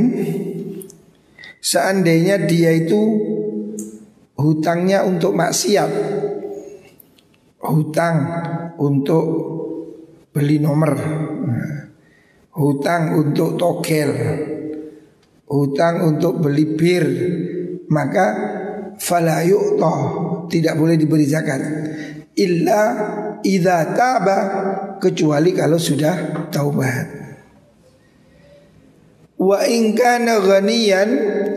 seandainya 1.57 2.45
dia 2.45 2.77
itu 2.77 3.01
hutangnya 4.37 5.01
untuk 5.01 5.33
maksiat 5.33 5.89
hutang 7.57 8.17
untuk 8.77 9.56
beli 10.31 10.61
nomor 10.61 10.93
hutang 12.57 13.13
untuk 13.15 13.55
togel. 13.55 14.11
Hutang 15.47 16.03
untuk 16.03 16.41
beli 16.43 16.65
bir. 16.75 17.05
Maka 17.87 18.25
fala 18.99 19.45
yu'ta. 19.45 19.95
Tidak 20.49 20.73
boleh 20.75 20.97
diberi 20.99 21.23
zakat. 21.23 21.61
Illa 22.35 22.81
idza 23.45 23.93
taba. 23.95 24.39
Kecuali 24.97 25.53
kalau 25.53 25.77
sudah 25.77 26.49
taubat. 26.49 27.07
Wa 29.37 29.63
in 29.69 29.93
kana 29.93 30.41
ghaniyan. 30.41 31.09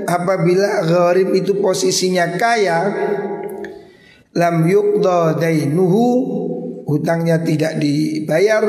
Apabila 0.07 0.85
gharib 0.87 1.33
itu 1.35 1.59
posisinya 1.59 2.35
kaya 2.35 2.79
lam 4.35 4.63
yuqda 4.67 5.39
dainuhu 5.39 6.07
hutangnya 6.91 7.39
tidak 7.47 7.79
dibayar 7.79 8.67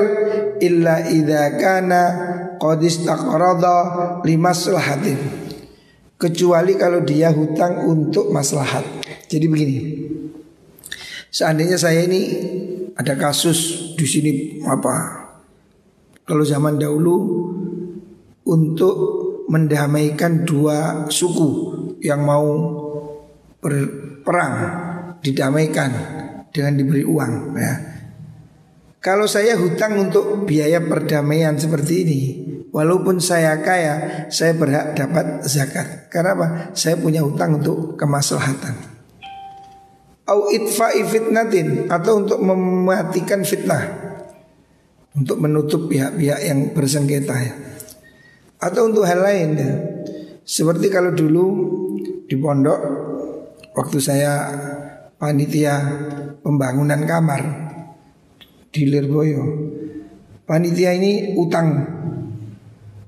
illa 0.61 1.09
idza 1.09 1.57
kana 1.57 2.01
qad 2.61 2.85
istaqrada 2.85 3.77
limaslahatin 4.21 5.41
kecuali 6.21 6.77
kalau 6.77 7.01
dia 7.01 7.33
hutang 7.33 7.89
untuk 7.89 8.29
maslahat. 8.29 8.85
Jadi 9.25 9.45
begini. 9.49 9.77
Seandainya 11.33 11.81
saya 11.81 12.05
ini 12.05 12.21
ada 12.93 13.17
kasus 13.17 13.91
di 13.97 14.05
sini 14.05 14.31
apa? 14.69 15.25
Kalau 16.21 16.45
zaman 16.45 16.77
dahulu 16.77 17.15
untuk 18.45 18.95
mendamaikan 19.49 20.45
dua 20.45 21.09
suku 21.09 21.49
yang 22.05 22.21
mau 22.21 22.45
berperang 23.57 24.55
didamaikan 25.25 25.91
dengan 26.53 26.73
diberi 26.77 27.01
uang 27.01 27.33
ya. 27.57 27.90
Kalau 29.01 29.25
saya 29.25 29.57
hutang 29.57 29.97
untuk 29.97 30.45
biaya 30.45 30.77
perdamaian 30.77 31.57
seperti 31.57 31.93
ini, 32.05 32.21
walaupun 32.69 33.17
saya 33.17 33.57
kaya, 33.57 34.29
saya 34.29 34.53
berhak 34.53 34.93
dapat 34.93 35.41
zakat. 35.41 36.05
Karena 36.13 36.37
apa? 36.37 36.47
Saya 36.77 37.01
punya 37.01 37.25
hutang 37.25 37.57
untuk 37.57 37.97
kemaslahatan. 37.97 38.77
Au 40.29 40.53
itfa'i 40.53 41.01
fitnatin 41.01 41.89
atau 41.89 42.21
untuk 42.21 42.45
mematikan 42.45 43.41
fitnah. 43.41 43.89
Untuk 45.17 45.41
menutup 45.41 45.89
pihak-pihak 45.89 46.39
yang 46.45 46.69
bersengketa 46.77 47.35
ya. 47.41 47.53
Atau 48.61 48.93
untuk 48.93 49.09
hal 49.09 49.17
lain 49.17 49.49
ya. 49.57 49.71
Seperti 50.45 50.93
kalau 50.93 51.09
dulu 51.09 51.45
di 52.29 52.37
pondok 52.37 52.79
waktu 53.73 53.97
saya 53.97 54.31
panitia 55.17 55.81
pembangunan 56.45 57.01
kamar 57.09 57.70
di 58.71 58.87
Lirboyo. 58.87 59.43
Panitia 60.47 60.95
ini 60.95 61.35
utang 61.35 61.67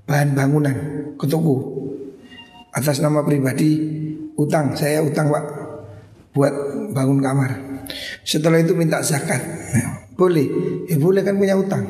bahan 0.04 0.36
bangunan 0.36 0.78
ke 1.16 1.26
toko 1.28 1.56
atas 2.76 3.00
nama 3.00 3.24
pribadi 3.24 3.80
utang 4.36 4.76
saya 4.76 5.00
utang 5.04 5.32
pak 5.32 5.46
buat 6.34 6.54
bangun 6.92 7.20
kamar. 7.24 7.52
Setelah 8.24 8.64
itu 8.64 8.74
minta 8.74 9.04
zakat, 9.04 9.44
nah, 9.76 10.08
boleh, 10.16 10.48
ya 10.88 10.98
boleh 10.98 11.22
kan 11.22 11.36
punya 11.36 11.54
utang 11.54 11.84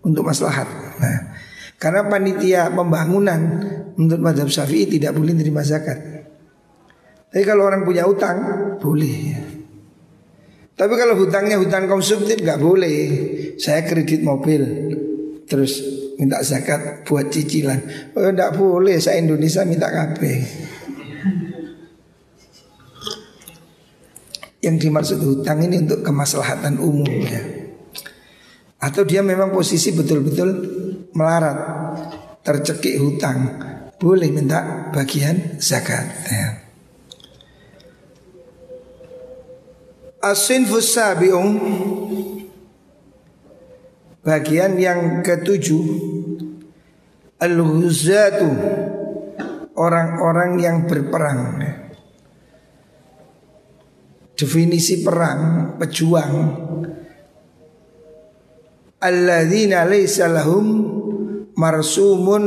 untuk 0.00 0.22
maslahat. 0.24 0.70
Nah, 1.02 1.34
karena 1.76 2.06
panitia 2.06 2.70
pembangunan 2.70 3.40
menurut 3.98 4.22
madhab 4.22 4.48
syafi'i 4.48 4.86
tidak 4.86 5.12
boleh 5.12 5.34
terima 5.34 5.60
zakat. 5.66 5.98
Tapi 7.32 7.44
kalau 7.44 7.66
orang 7.68 7.84
punya 7.84 8.06
utang 8.06 8.38
boleh. 8.78 9.51
Tapi 10.72 10.94
kalau 10.96 11.14
hutangnya 11.20 11.60
hutang 11.60 11.84
konsumtif 11.84 12.40
nggak 12.40 12.60
boleh. 12.60 12.98
Saya 13.60 13.84
kredit 13.84 14.24
mobil 14.24 14.62
terus 15.44 15.84
minta 16.16 16.40
zakat 16.40 17.04
buat 17.04 17.28
cicilan. 17.28 18.12
Oh 18.16 18.24
enggak 18.24 18.56
boleh, 18.56 18.96
saya 19.02 19.20
Indonesia 19.20 19.66
minta 19.68 19.92
KB. 19.92 20.22
Yang 24.62 24.76
dimaksud 24.86 25.18
hutang 25.18 25.66
ini 25.66 25.82
untuk 25.82 26.06
kemaslahatan 26.06 26.78
umum 26.78 27.10
ya. 27.26 27.42
Atau 28.78 29.02
dia 29.02 29.22
memang 29.22 29.50
posisi 29.50 29.90
betul-betul 29.90 30.50
melarat, 31.14 31.58
tercekik 32.46 32.98
hutang, 32.98 33.58
boleh 33.98 34.30
minta 34.30 34.90
bagian 34.94 35.58
zakat 35.58 36.06
ya. 36.30 36.61
As-sinfus 40.22 40.94
sabi'un. 40.94 41.50
Bagian 44.22 44.78
yang 44.78 45.18
ketujuh. 45.18 45.82
Al-Huzatu 47.42 48.50
Orang-orang 49.74 50.62
yang 50.62 50.86
berperang. 50.86 51.58
Definisi 54.38 55.02
perang 55.02 55.74
Pejuang. 55.82 56.34
Alladzina 59.02 59.82
laysa 59.82 60.30
lahum 60.30 60.66
Marsumun 61.58 62.44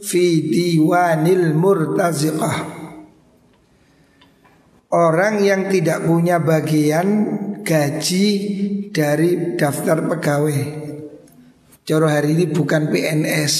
Fi 0.00 0.40
diwanil 0.48 1.52
murtaziqah 1.52 2.83
Orang 4.94 5.42
yang 5.42 5.66
tidak 5.66 6.06
punya 6.06 6.38
bagian 6.38 7.06
gaji 7.66 8.28
dari 8.94 9.58
daftar 9.58 10.06
pegawai. 10.06 10.62
Coro 11.82 12.06
hari 12.06 12.38
ini 12.38 12.46
bukan 12.54 12.94
PNS 12.94 13.54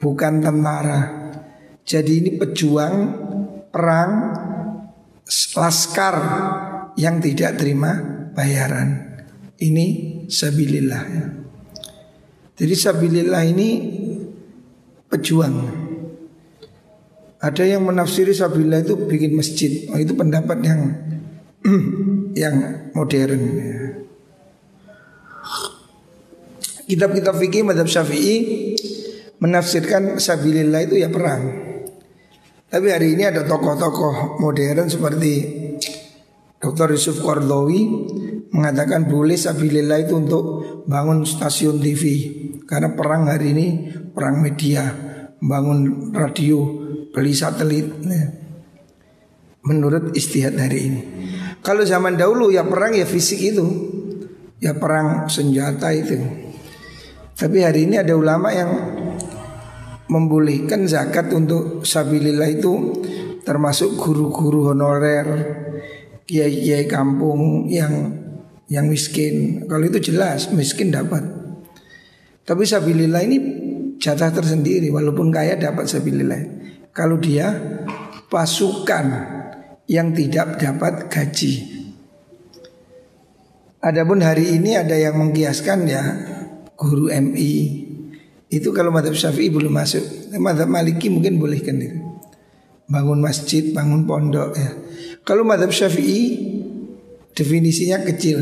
Bukan 0.00 0.40
tentara. 0.40 1.00
Jadi 1.84 2.12
ini 2.24 2.30
pejuang 2.40 2.94
perang 3.68 4.12
Laskar 5.54 6.16
yang 6.96 7.20
tidak 7.20 7.60
terima 7.60 7.94
bayaran. 8.32 9.20
Ini 9.60 9.86
sabilillah 10.26 11.02
ya. 11.12 11.24
Jadi 12.56 12.74
sabilillah 12.74 13.42
ini 13.46 13.68
pejuang 15.06 15.54
ada 17.42 17.66
yang 17.66 17.82
menafsiri 17.82 18.30
sabillah 18.30 18.86
itu 18.86 18.94
bikin 18.94 19.34
masjid. 19.34 19.90
Oh, 19.90 19.98
itu 19.98 20.14
pendapat 20.14 20.62
yang 20.62 20.80
yang 22.42 22.54
modern. 22.94 23.42
Ya. 23.58 23.82
Kitab-kitab 26.86 27.34
fikih 27.42 27.66
madhab 27.66 27.90
syafi'i 27.90 28.36
menafsirkan 29.42 30.22
sabilillah 30.22 30.86
itu 30.86 31.02
ya 31.02 31.10
perang. 31.10 31.74
Tapi 32.70 32.88
hari 32.88 33.18
ini 33.18 33.26
ada 33.26 33.42
tokoh-tokoh 33.42 34.38
modern 34.38 34.86
seperti 34.86 35.32
Dr. 36.62 36.94
Yusuf 36.94 37.18
Kordowi 37.20 37.80
mengatakan 38.54 39.10
boleh 39.10 39.34
sabilillah 39.34 40.06
itu 40.06 40.14
untuk 40.14 40.44
bangun 40.86 41.26
stasiun 41.26 41.82
TV 41.82 42.02
karena 42.64 42.94
perang 42.94 43.26
hari 43.26 43.50
ini 43.50 43.66
perang 44.14 44.38
media, 44.40 44.88
bangun 45.42 46.14
radio, 46.14 46.81
beli 47.12 47.36
satelit. 47.36 47.86
Nah, 48.02 48.24
menurut 49.68 50.16
istihad 50.16 50.58
hari 50.58 50.90
ini. 50.90 51.00
Kalau 51.62 51.86
zaman 51.86 52.18
dahulu 52.18 52.50
ya 52.50 52.66
perang 52.66 52.96
ya 52.96 53.06
fisik 53.06 53.38
itu, 53.38 53.66
ya 54.58 54.74
perang 54.74 55.30
senjata 55.30 55.94
itu. 55.94 56.18
Tapi 57.38 57.62
hari 57.62 57.86
ini 57.86 58.02
ada 58.02 58.16
ulama 58.18 58.50
yang 58.50 58.70
membolehkan 60.10 60.84
zakat 60.90 61.30
untuk 61.30 61.86
sabilillah 61.86 62.50
itu 62.50 62.72
termasuk 63.46 63.94
guru-guru 63.94 64.74
honorer, 64.74 65.28
kiai-kiai 66.26 66.90
kampung 66.90 67.70
yang 67.70 68.18
yang 68.66 68.90
miskin. 68.90 69.64
Kalau 69.70 69.84
itu 69.86 70.12
jelas 70.12 70.50
miskin 70.50 70.90
dapat. 70.90 71.22
Tapi 72.42 72.66
sabilillah 72.66 73.22
ini 73.22 73.38
jatah 74.02 74.34
tersendiri 74.34 74.90
walaupun 74.90 75.30
kaya 75.30 75.54
dapat 75.54 75.86
sabilillah 75.86 76.42
kalau 76.92 77.16
dia 77.16 77.52
pasukan 78.28 79.06
yang 79.88 80.12
tidak 80.12 80.60
dapat 80.60 81.08
gaji. 81.08 81.84
Adapun 83.82 84.22
hari 84.22 84.56
ini 84.56 84.78
ada 84.78 84.94
yang 84.94 85.18
mengkiaskan 85.18 85.78
ya 85.90 86.04
guru 86.78 87.10
MI 87.10 87.82
itu 88.52 88.68
kalau 88.70 88.92
madhab 88.92 89.16
syafi'i 89.16 89.48
belum 89.48 89.72
masuk. 89.72 90.30
Madhab 90.38 90.68
maliki 90.68 91.08
mungkin 91.08 91.40
boleh 91.40 91.60
kan 91.64 91.80
itu. 91.80 91.98
Bangun 92.86 93.24
masjid, 93.24 93.72
bangun 93.72 94.04
pondok 94.04 94.54
ya. 94.54 94.70
Kalau 95.24 95.42
madhab 95.42 95.72
syafi'i 95.72 96.52
definisinya 97.32 98.04
kecil. 98.04 98.38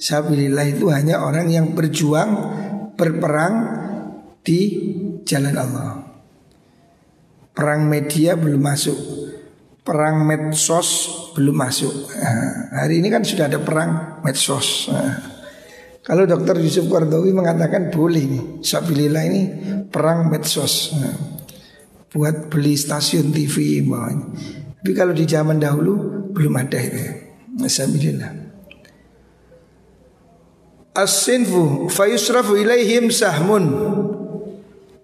Sabilillah 0.00 0.64
itu 0.64 0.88
hanya 0.88 1.20
orang 1.20 1.52
yang 1.52 1.76
berjuang 1.76 2.30
berperang 2.96 3.54
di 4.40 4.60
jalan 5.28 5.52
Allah. 5.60 6.09
Perang 7.50 7.86
media 7.90 8.38
belum 8.38 8.62
masuk. 8.62 8.98
Perang 9.82 10.22
medsos 10.22 10.88
belum 11.34 11.56
masuk. 11.56 11.94
Nah, 12.14 12.70
Hari 12.84 13.02
ini 13.02 13.08
kan 13.10 13.26
sudah 13.26 13.50
ada 13.50 13.58
perang 13.58 14.22
medsos. 14.22 14.88
Nah, 14.90 15.18
Kalau 16.06 16.24
dokter 16.26 16.56
Yusuf 16.58 16.88
Qardawi 16.88 17.30
mengatakan 17.30 17.92
boleh 17.92 18.24
nih 18.24 18.44
Sabilillah 18.64 19.24
ini 19.26 19.42
perang 19.90 20.30
medsos. 20.30 20.94
Nah, 20.96 21.16
Buat 22.14 22.50
beli 22.50 22.74
stasiun 22.74 23.30
TV 23.30 23.86
bawahnya. 23.86 24.26
Tapi 24.80 24.92
kalau 24.96 25.12
di 25.12 25.28
zaman 25.28 25.60
dahulu 25.60 26.26
belum 26.32 26.54
ada 26.56 26.80
itu 26.80 27.04
Sabilillah 27.68 28.32
As-sinfu 30.96 31.86
fayusrafu 31.86 32.58
ilaihim 32.58 33.14
sahmun 33.14 33.64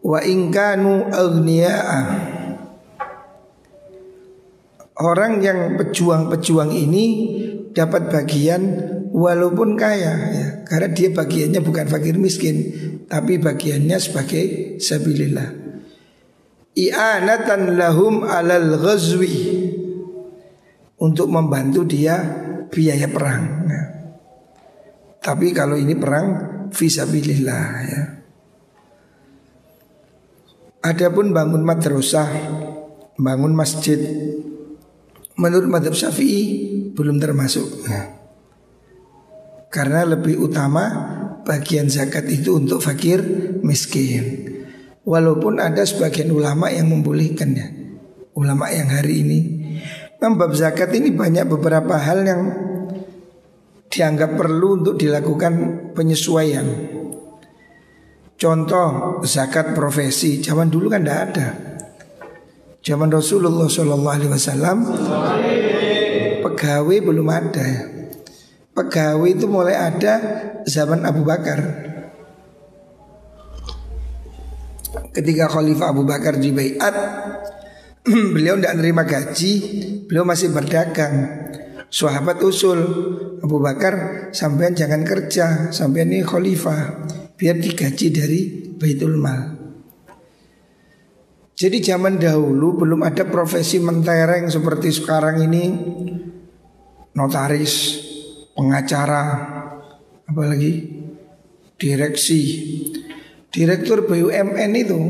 wa 0.02 0.18
ingkanu 0.22 1.10
agniya'a 1.14 2.00
Orang 4.96 5.44
yang 5.44 5.76
pejuang-pejuang 5.76 6.72
ini 6.72 7.06
dapat 7.76 8.08
bagian 8.08 8.62
walaupun 9.12 9.76
kaya 9.76 10.12
ya, 10.32 10.48
karena 10.64 10.88
dia 10.88 11.12
bagiannya 11.12 11.60
bukan 11.60 11.84
fakir 11.84 12.16
miskin, 12.16 12.56
tapi 13.04 13.36
bagiannya 13.36 13.96
sebagai 14.00 14.76
sabilillah. 14.80 15.52
I'anatan 16.76 17.76
lahum 17.76 18.24
alal 18.24 18.80
ghazwi 18.80 19.36
untuk 20.96 21.28
membantu 21.28 21.84
dia 21.84 22.16
biaya 22.72 23.08
perang. 23.08 23.44
Ya. 23.68 23.82
Tapi 25.20 25.52
kalau 25.52 25.76
ini 25.76 25.92
perang 25.92 26.26
visabilillah 26.72 27.68
ya. 27.84 28.02
Adapun 30.86 31.34
bangun 31.34 31.66
madrasah, 31.66 32.30
bangun 33.18 33.52
masjid, 33.56 33.98
menurut 35.36 35.68
madhab 35.68 35.92
syafi'i 35.92 36.44
belum 36.96 37.20
termasuk. 37.20 37.86
Nah, 37.86 38.04
Karena 39.66 40.08
lebih 40.08 40.40
utama 40.40 40.88
bagian 41.44 41.92
zakat 41.92 42.24
itu 42.32 42.56
untuk 42.56 42.80
fakir 42.80 43.20
miskin. 43.60 44.56
Walaupun 45.04 45.60
ada 45.60 45.84
sebagian 45.84 46.32
ulama 46.32 46.72
yang 46.72 46.88
membolehkannya. 46.88 47.66
Ulama 48.32 48.72
yang 48.72 48.88
hari 48.88 49.20
ini. 49.20 49.38
Membab 50.16 50.56
zakat 50.56 50.96
ini 50.96 51.12
banyak 51.12 51.44
beberapa 51.44 52.00
hal 52.00 52.24
yang 52.24 52.42
dianggap 53.92 54.32
perlu 54.32 54.80
untuk 54.80 54.96
dilakukan 54.96 55.52
penyesuaian. 55.92 56.66
Contoh 58.40 59.20
zakat 59.28 59.76
profesi. 59.76 60.40
Zaman 60.40 60.72
dulu 60.72 60.88
kan 60.88 61.04
tidak 61.04 61.20
ada 61.32 61.75
Zaman 62.86 63.10
Rasulullah 63.10 63.66
Shallallahu 63.66 64.14
Alaihi 64.14 64.30
Wasallam 64.30 64.86
pegawai 66.38 66.98
belum 67.02 67.26
ada. 67.26 67.68
Pegawai 68.70 69.26
itu 69.26 69.50
mulai 69.50 69.74
ada 69.74 70.14
zaman 70.70 71.02
Abu 71.02 71.26
Bakar. 71.26 71.82
Ketika 75.10 75.50
Khalifah 75.50 75.90
Abu 75.90 76.06
Bakar 76.06 76.38
di 76.38 76.54
Bayat, 76.54 76.94
beliau 78.38 78.54
tidak 78.54 78.78
menerima 78.78 79.02
gaji, 79.02 79.52
beliau 80.06 80.22
masih 80.22 80.54
berdagang. 80.54 81.42
Sahabat 81.90 82.38
usul 82.46 82.78
Abu 83.42 83.58
Bakar 83.58 84.30
sampean 84.30 84.78
jangan 84.78 85.02
kerja, 85.02 85.74
sampean 85.74 86.14
ini 86.14 86.22
khalifah 86.22 87.02
biar 87.34 87.58
digaji 87.58 88.06
dari 88.14 88.40
Baitul 88.78 89.18
Mal. 89.18 89.55
Jadi 91.56 91.80
zaman 91.80 92.20
dahulu 92.20 92.84
belum 92.84 93.00
ada 93.00 93.24
profesi 93.24 93.80
mentereng 93.80 94.52
seperti 94.52 94.92
sekarang 94.92 95.40
ini. 95.40 95.64
Notaris, 97.16 97.96
pengacara, 98.52 99.24
apalagi 100.28 101.00
direksi. 101.80 102.40
Direktur 103.48 104.04
BUMN 104.04 104.72
itu 104.76 105.00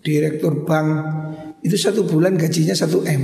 Direktur 0.00 0.64
bank 0.64 0.88
Itu 1.60 1.76
satu 1.76 2.08
bulan 2.08 2.40
gajinya 2.40 2.72
satu 2.72 3.04
M. 3.04 3.22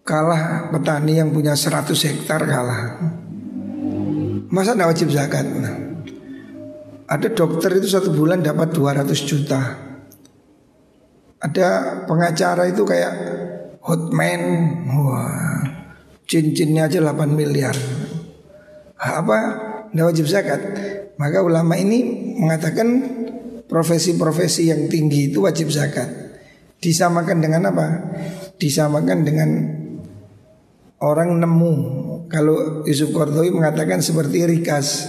Kalah 0.00 0.72
petani 0.72 1.20
yang 1.20 1.28
punya 1.28 1.52
100 1.52 1.92
hektar 1.92 2.40
kalah. 2.48 2.96
Masa 4.48 4.72
tidak 4.72 4.96
wajib 4.96 5.08
zakat? 5.12 5.44
Nah, 5.44 5.76
ada 7.04 7.28
dokter 7.28 7.76
itu 7.76 7.88
satu 7.92 8.16
bulan 8.16 8.40
dapat 8.40 8.72
200 8.72 9.12
juta 9.28 9.87
ada 11.38 12.02
pengacara 12.06 12.66
itu 12.66 12.82
kayak 12.82 13.14
hotman, 13.82 14.42
wah 14.90 15.58
Cincinnya 16.28 16.92
aja 16.92 17.00
8 17.00 17.24
miliar. 17.32 17.72
Apa? 19.00 19.38
Tidak 19.88 20.04
wajib 20.04 20.28
zakat. 20.28 20.60
Maka 21.16 21.40
ulama 21.40 21.72
ini 21.80 22.36
mengatakan 22.36 22.88
profesi-profesi 23.64 24.68
yang 24.68 24.92
tinggi 24.92 25.32
itu 25.32 25.40
wajib 25.40 25.72
zakat. 25.72 26.04
Disamakan 26.84 27.40
dengan 27.40 27.72
apa? 27.72 27.86
Disamakan 28.60 29.24
dengan 29.24 29.50
orang 31.00 31.40
nemu. 31.40 31.74
Kalau 32.28 32.84
Yusuf 32.84 33.08
Kordowi 33.16 33.48
mengatakan 33.48 34.04
seperti 34.04 34.44
rikas. 34.44 35.08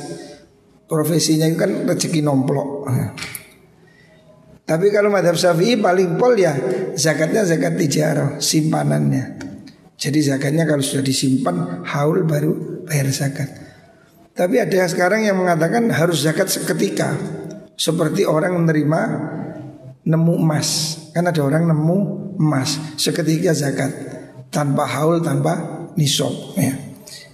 Profesinya 0.88 1.52
itu 1.52 1.60
kan 1.60 1.84
rezeki 1.84 2.24
nomplok. 2.24 2.88
Tapi 4.70 4.94
kalau 4.94 5.10
madhab 5.10 5.34
syafi'i 5.34 5.82
paling 5.82 6.14
pol 6.22 6.38
ya 6.38 6.54
zakatnya 6.94 7.42
zakat 7.42 7.74
tijarah, 7.74 8.38
simpanannya. 8.38 9.42
Jadi 9.98 10.20
zakatnya 10.22 10.70
kalau 10.70 10.86
sudah 10.86 11.02
disimpan 11.02 11.82
haul 11.90 12.22
baru 12.22 12.86
bayar 12.86 13.10
zakat. 13.10 13.50
Tapi 14.38 14.62
ada 14.62 14.72
yang 14.72 14.86
sekarang 14.86 15.26
yang 15.26 15.42
mengatakan 15.42 15.90
harus 15.90 16.22
zakat 16.22 16.54
seketika. 16.54 17.18
Seperti 17.74 18.30
orang 18.30 18.62
menerima 18.62 19.02
nemu 20.06 20.34
emas. 20.38 21.02
Kan 21.18 21.26
ada 21.26 21.42
orang 21.42 21.66
nemu 21.66 21.98
emas 22.38 22.78
seketika 22.94 23.58
zakat 23.58 23.90
tanpa 24.54 24.86
haul 24.86 25.18
tanpa 25.26 25.90
nisab 25.98 26.32
ya. 26.54 26.78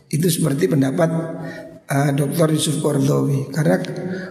Itu 0.08 0.32
seperti 0.32 0.71
pendapat 0.71 1.10
uh, 1.91 2.12
Dr. 2.13 2.54
Yusuf 2.54 2.78
Kordowi 2.80 3.50
Karena 3.50 3.82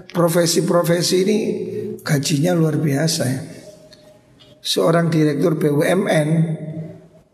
profesi-profesi 0.06 1.16
ini 1.26 1.38
gajinya 2.04 2.52
luar 2.52 2.76
biasa 2.78 3.22
ya. 3.24 3.40
Seorang 4.64 5.12
direktur 5.12 5.60
BUMN 5.60 6.28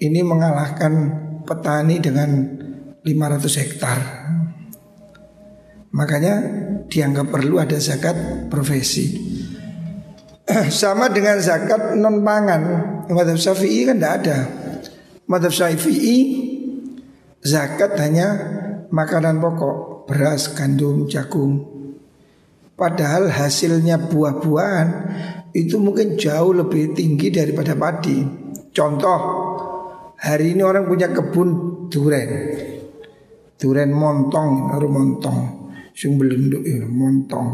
ini 0.02 0.20
mengalahkan 0.22 0.92
petani 1.46 2.02
dengan 2.02 2.30
500 3.02 3.60
hektar. 3.62 3.98
Makanya 5.90 6.34
dianggap 6.86 7.30
perlu 7.30 7.58
ada 7.58 7.78
zakat 7.78 8.46
profesi. 8.50 9.14
Sama 10.82 11.10
dengan 11.10 11.38
zakat 11.38 11.94
non 11.94 12.26
pangan. 12.26 12.62
Madhab 13.10 13.38
Syafi'i 13.38 13.86
kan 13.86 13.98
tidak 13.98 14.14
ada. 14.22 14.38
Madhab 15.30 15.54
Syafi'i 15.54 16.18
zakat 17.42 17.94
hanya 18.02 18.26
makanan 18.90 19.38
pokok 19.38 20.06
beras, 20.10 20.50
gandum, 20.50 21.06
jagung. 21.06 21.69
Padahal 22.80 23.28
hasilnya 23.28 24.00
buah-buahan 24.08 24.88
itu 25.52 25.76
mungkin 25.76 26.16
jauh 26.16 26.56
lebih 26.56 26.96
tinggi 26.96 27.28
daripada 27.28 27.76
padi. 27.76 28.24
Contoh, 28.72 29.20
hari 30.16 30.56
ini 30.56 30.64
orang 30.64 30.88
punya 30.88 31.12
kebun 31.12 31.48
duren. 31.92 32.30
Duren 33.60 33.92
montong, 33.92 34.72
baru 34.72 34.88
montong. 34.88 35.40
Sing 35.92 36.16
ya, 36.16 36.88
montong. 36.88 37.50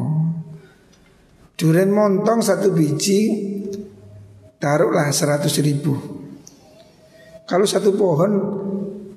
Duren 1.58 1.90
montong 1.90 2.38
satu 2.46 2.70
biji 2.70 3.50
taruhlah 4.62 5.10
seratus 5.10 5.58
ribu. 5.58 5.98
Kalau 7.50 7.66
satu 7.66 7.98
pohon 7.98 8.30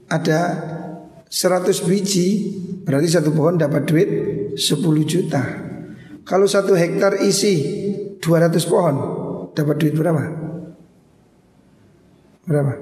ada 0.10 0.42
100 1.30 1.86
biji 1.86 2.58
Berarti 2.90 3.06
satu 3.06 3.30
pohon 3.30 3.54
dapat 3.54 3.86
duit 3.86 4.10
10 4.58 4.82
juta 5.06 5.69
Kalau 6.30 6.46
satu 6.46 6.78
hektar 6.78 7.26
isi 7.26 7.58
200 8.22 8.54
pohon 8.70 8.96
Dapat 9.58 9.76
duit 9.82 9.98
berapa? 9.98 10.22
Berapa? 12.46 12.74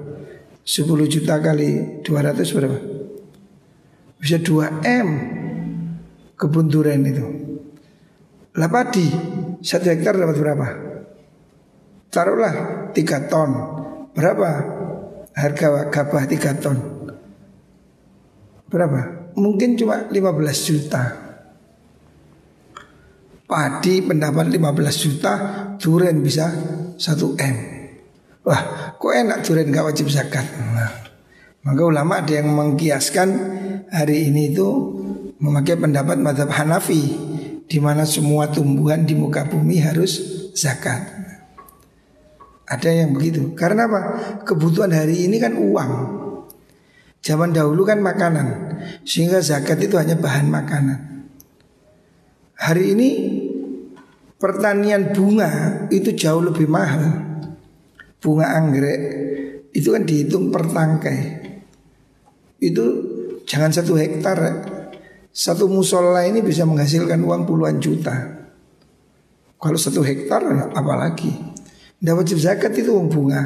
10 0.68 0.84
juta 1.08 1.40
kali 1.40 2.04
200 2.04 2.44
berapa? 2.44 2.78
Bisa 4.20 4.36
2 4.36 4.84
M 4.84 5.08
Kebun 6.36 6.68
durian 6.68 7.00
itu 7.08 7.24
Lah 8.60 8.68
padi 8.68 9.08
Satu 9.64 9.88
hektar 9.88 10.20
dapat 10.20 10.36
berapa? 10.36 10.68
Taruhlah 12.12 12.54
3 12.92 13.32
ton 13.32 13.50
Berapa? 14.12 14.50
Harga 15.32 15.88
gabah 15.88 16.24
3 16.28 16.60
ton 16.60 16.76
Berapa? 18.68 19.32
Mungkin 19.40 19.80
cuma 19.80 20.04
15 20.04 20.68
juta 20.68 21.27
Padi 23.48 24.04
pendapat 24.04 24.52
15 24.52 25.04
juta 25.08 25.32
Duren 25.80 26.20
bisa 26.20 26.52
1 27.00 27.00
M 27.40 27.56
Wah 28.44 28.92
kok 29.00 29.12
enak 29.12 29.40
duren 29.40 29.72
gak 29.72 29.88
wajib 29.88 30.12
zakat 30.12 30.44
nah, 30.76 30.92
Maka 31.64 31.80
ulama 31.80 32.20
ada 32.20 32.32
yang 32.36 32.52
mengkiaskan 32.52 33.28
Hari 33.88 34.28
ini 34.28 34.52
itu 34.52 34.68
Memakai 35.40 35.80
pendapat 35.80 36.20
madhab 36.20 36.52
Hanafi 36.52 37.28
di 37.68 37.78
mana 37.84 38.08
semua 38.08 38.48
tumbuhan 38.48 39.04
di 39.04 39.12
muka 39.12 39.44
bumi 39.44 39.76
harus 39.84 40.18
zakat. 40.56 41.04
Ada 42.64 43.04
yang 43.04 43.12
begitu. 43.12 43.52
Karena 43.52 43.84
apa? 43.84 44.00
Kebutuhan 44.48 44.92
hari 44.92 45.28
ini 45.28 45.36
kan 45.36 45.52
uang. 45.52 45.92
Zaman 47.18 47.50
dahulu 47.50 47.82
kan 47.82 47.98
makanan 47.98 48.78
Sehingga 49.02 49.42
zakat 49.42 49.82
itu 49.82 49.98
hanya 49.98 50.14
bahan 50.14 50.46
makanan 50.46 51.17
Hari 52.58 52.84
ini 52.90 53.10
pertanian 54.34 55.14
bunga 55.14 55.86
itu 55.94 56.10
jauh 56.10 56.42
lebih 56.42 56.66
mahal. 56.66 57.06
Bunga 58.18 58.50
anggrek 58.58 59.02
itu 59.70 59.94
kan 59.94 60.02
dihitung 60.02 60.50
per 60.50 60.66
tangkai. 60.66 61.18
Itu 62.58 62.84
jangan 63.46 63.70
satu 63.70 63.94
hektar 63.94 64.38
Satu 65.30 65.70
musola 65.70 66.26
ini 66.26 66.42
bisa 66.42 66.66
menghasilkan 66.66 67.22
uang 67.22 67.46
puluhan 67.46 67.78
juta. 67.78 68.42
Kalau 69.54 69.78
satu 69.78 70.02
hektar 70.02 70.42
apalagi? 70.74 71.30
Tidak 72.02 72.14
wajib 72.18 72.42
zakat 72.42 72.74
itu 72.74 72.90
uang 72.90 73.06
bunga. 73.06 73.42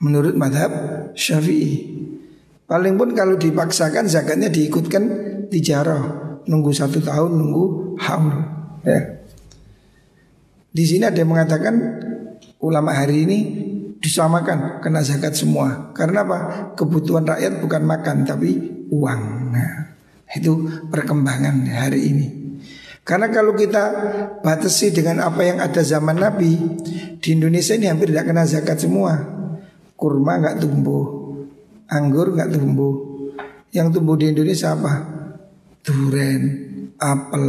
Menurut 0.00 0.32
madhab 0.32 0.72
syafi'i. 1.12 1.92
Paling 2.64 2.96
pun 2.96 3.12
kalau 3.12 3.36
dipaksakan 3.36 4.08
zakatnya 4.08 4.48
diikutkan 4.48 5.04
tijarah 5.52 6.23
nunggu 6.48 6.70
satu 6.72 7.00
tahun 7.00 7.36
nunggu 7.36 7.96
haul. 8.00 8.36
Ya. 8.84 9.00
Di 10.74 10.84
sini 10.84 11.06
ada 11.06 11.18
yang 11.22 11.30
mengatakan 11.30 11.74
ulama 12.58 12.90
hari 12.90 13.24
ini 13.24 13.38
disamakan 14.02 14.84
kena 14.84 15.00
zakat 15.00 15.32
semua. 15.32 15.94
Karena 15.96 16.26
apa? 16.26 16.38
Kebutuhan 16.76 17.24
rakyat 17.24 17.62
bukan 17.64 17.82
makan 17.86 18.16
tapi 18.28 18.58
uang. 18.90 19.22
Nah, 19.54 19.96
itu 20.34 20.84
perkembangan 20.90 21.64
hari 21.70 22.00
ini. 22.10 22.26
Karena 23.04 23.28
kalau 23.28 23.52
kita 23.52 23.84
batasi 24.40 24.92
dengan 24.92 25.28
apa 25.28 25.44
yang 25.44 25.60
ada 25.60 25.84
zaman 25.84 26.16
Nabi 26.16 26.56
di 27.20 27.28
Indonesia 27.36 27.76
ini 27.76 27.88
hampir 27.88 28.08
tidak 28.08 28.32
kena 28.32 28.44
zakat 28.48 28.80
semua. 28.80 29.12
Kurma 29.94 30.40
nggak 30.40 30.64
tumbuh, 30.64 31.04
anggur 31.88 32.32
nggak 32.32 32.50
tumbuh. 32.50 32.94
Yang 33.70 34.00
tumbuh 34.00 34.16
di 34.16 34.32
Indonesia 34.32 34.72
apa? 34.72 34.92
Duren, 35.84 36.42
apel, 36.96 37.46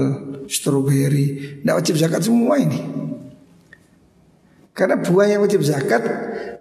stroberi. 0.52 1.60
Tidak 1.64 1.76
wajib 1.76 1.96
zakat 1.96 2.22
semua 2.28 2.60
ini. 2.60 2.80
Karena 4.76 5.00
buah 5.00 5.32
yang 5.32 5.40
wajib 5.40 5.64
zakat 5.64 6.04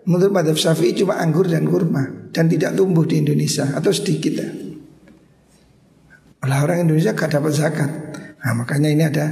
menurut 0.06 0.30
madhab 0.30 0.54
syafi'i 0.54 0.94
cuma 0.94 1.18
anggur 1.18 1.50
dan 1.50 1.66
kurma 1.66 2.30
dan 2.30 2.46
tidak 2.46 2.78
tumbuh 2.78 3.02
di 3.02 3.18
Indonesia 3.18 3.74
atau 3.74 3.90
sedikit. 3.90 4.38
Oleh 6.46 6.58
orang 6.62 6.86
Indonesia 6.86 7.10
gak 7.10 7.34
dapat 7.34 7.52
zakat. 7.58 7.90
Nah, 8.38 8.52
makanya 8.54 8.88
ini 8.92 9.02
ada 9.02 9.26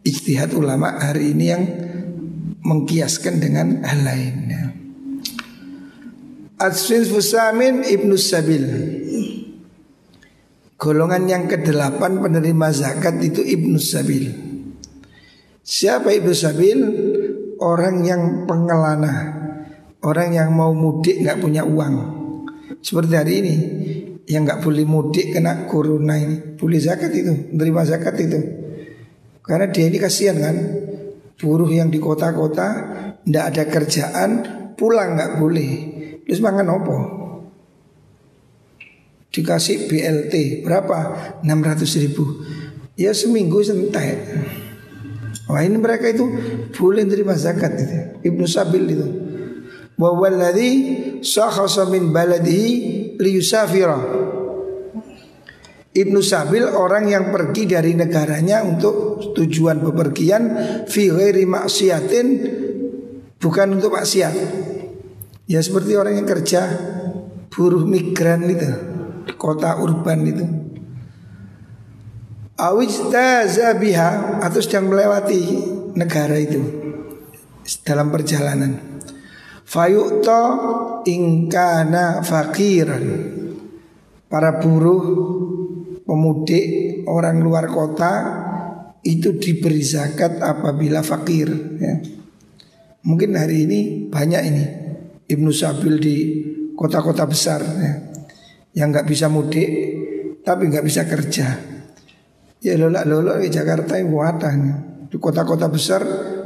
ijtihad 0.00 0.56
ulama 0.56 0.96
hari 0.96 1.36
ini 1.36 1.44
yang 1.44 1.62
mengkiaskan 2.64 3.36
dengan 3.36 3.84
hal 3.84 4.00
lainnya. 4.00 4.72
Asfin 6.60 7.04
Fusamin 7.04 7.84
Ibnu 7.84 8.16
Sabil 8.20 8.64
Golongan 10.80 11.28
yang 11.28 11.44
kedelapan 11.44 12.24
penerima 12.24 12.72
zakat 12.72 13.20
itu 13.20 13.44
Ibnu 13.44 13.76
Sabil. 13.76 14.32
Siapa 15.60 16.08
Ibnu 16.08 16.32
Sabil? 16.32 16.80
Orang 17.60 18.00
yang 18.08 18.48
pengelana 18.48 19.36
Orang 20.00 20.32
yang 20.32 20.56
mau 20.56 20.72
mudik 20.72 21.20
nggak 21.20 21.44
punya 21.44 21.68
uang. 21.68 21.94
Seperti 22.80 23.12
hari 23.12 23.32
ini 23.44 23.56
Yang 24.24 24.42
nggak 24.48 24.60
boleh 24.64 24.84
mudik 24.88 25.36
kena 25.36 25.68
corona 25.68 26.16
ini. 26.16 26.56
Boleh 26.56 26.80
zakat 26.80 27.12
itu 27.12 27.52
Menerima 27.52 27.82
zakat 27.84 28.16
itu. 28.16 28.40
Karena 29.44 29.68
dia 29.68 29.84
ini 29.84 30.00
kasihan 30.00 30.40
kan? 30.40 30.56
Buruh 31.36 31.68
yang 31.68 31.92
di 31.92 32.00
kota-kota 32.00 32.68
Tidak 33.20 33.44
ada 33.52 33.68
kerjaan 33.68 34.30
Pulang 34.80 35.12
nggak 35.12 35.36
boleh. 35.36 35.70
Terus 36.24 36.40
mangan 36.40 36.72
opo? 36.72 37.20
Dikasih 39.30 39.86
BLT 39.86 40.66
berapa? 40.66 40.98
600 41.46 42.02
ribu 42.02 42.42
Ya 42.98 43.14
seminggu 43.14 43.62
sentai 43.62 44.18
Wah 45.46 45.62
ini 45.62 45.78
mereka 45.78 46.10
itu 46.10 46.26
boleh 46.74 47.06
terima 47.06 47.34
zakat 47.38 47.78
itu 47.78 47.96
Ibnu 48.26 48.46
Sabil 48.46 48.84
itu 48.90 49.06
Wawalladhi 50.00 50.72
sakhasa 51.20 51.84
min 51.92 52.08
baladihi 52.08 52.72
liyusafira. 53.20 54.00
Ibnu 55.92 56.24
Sabil 56.24 56.64
orang 56.64 57.12
yang 57.12 57.28
pergi 57.28 57.68
dari 57.68 57.92
negaranya 57.92 58.64
untuk 58.64 59.20
tujuan 59.36 59.84
bepergian 59.84 60.42
fi 60.88 61.12
ghairi 61.12 61.44
maksiatin 61.44 62.26
bukan 63.36 63.76
untuk 63.76 63.92
maksiat. 63.92 64.34
Ya 65.44 65.60
seperti 65.60 66.00
orang 66.00 66.16
yang 66.16 66.28
kerja 66.30 66.64
buruh 67.52 67.84
migran 67.84 68.48
itu 68.48 68.89
kota 69.36 69.78
urban 69.78 70.20
itu. 70.26 70.46
Awijtaza 72.60 73.72
biha 73.80 74.42
atau 74.44 74.60
sedang 74.60 74.92
melewati 74.92 75.40
negara 75.96 76.36
itu 76.36 76.60
dalam 77.86 78.12
perjalanan. 78.12 79.02
Fayukto 79.64 80.42
ingkana 81.06 82.26
fakiran 82.26 83.06
Para 84.30 84.62
buruh 84.62 85.02
pemudik 86.06 87.02
orang 87.10 87.42
luar 87.42 87.66
kota 87.66 88.14
itu 89.02 89.34
diberi 89.34 89.82
zakat 89.82 90.38
apabila 90.38 91.02
fakir 91.02 91.50
ya. 91.82 91.98
Mungkin 93.02 93.34
hari 93.34 93.66
ini 93.66 93.80
banyak 94.06 94.42
ini 94.46 94.64
Ibnu 95.26 95.50
Sabil 95.50 95.98
di 95.98 96.16
kota-kota 96.78 97.26
besar 97.26 97.58
ya, 97.58 98.09
yang 98.74 98.94
nggak 98.94 99.06
bisa 99.06 99.26
mudik 99.26 99.70
tapi 100.44 100.70
nggak 100.70 100.84
bisa 100.86 101.04
kerja. 101.06 101.46
Ya 102.60 102.76
lolak 102.76 103.08
lolak 103.08 103.40
di 103.40 103.48
Jakarta 103.48 103.96
ini 103.96 104.08
wadah 104.12 104.54
di 105.08 105.16
kota-kota 105.16 105.66
besar 105.72 106.02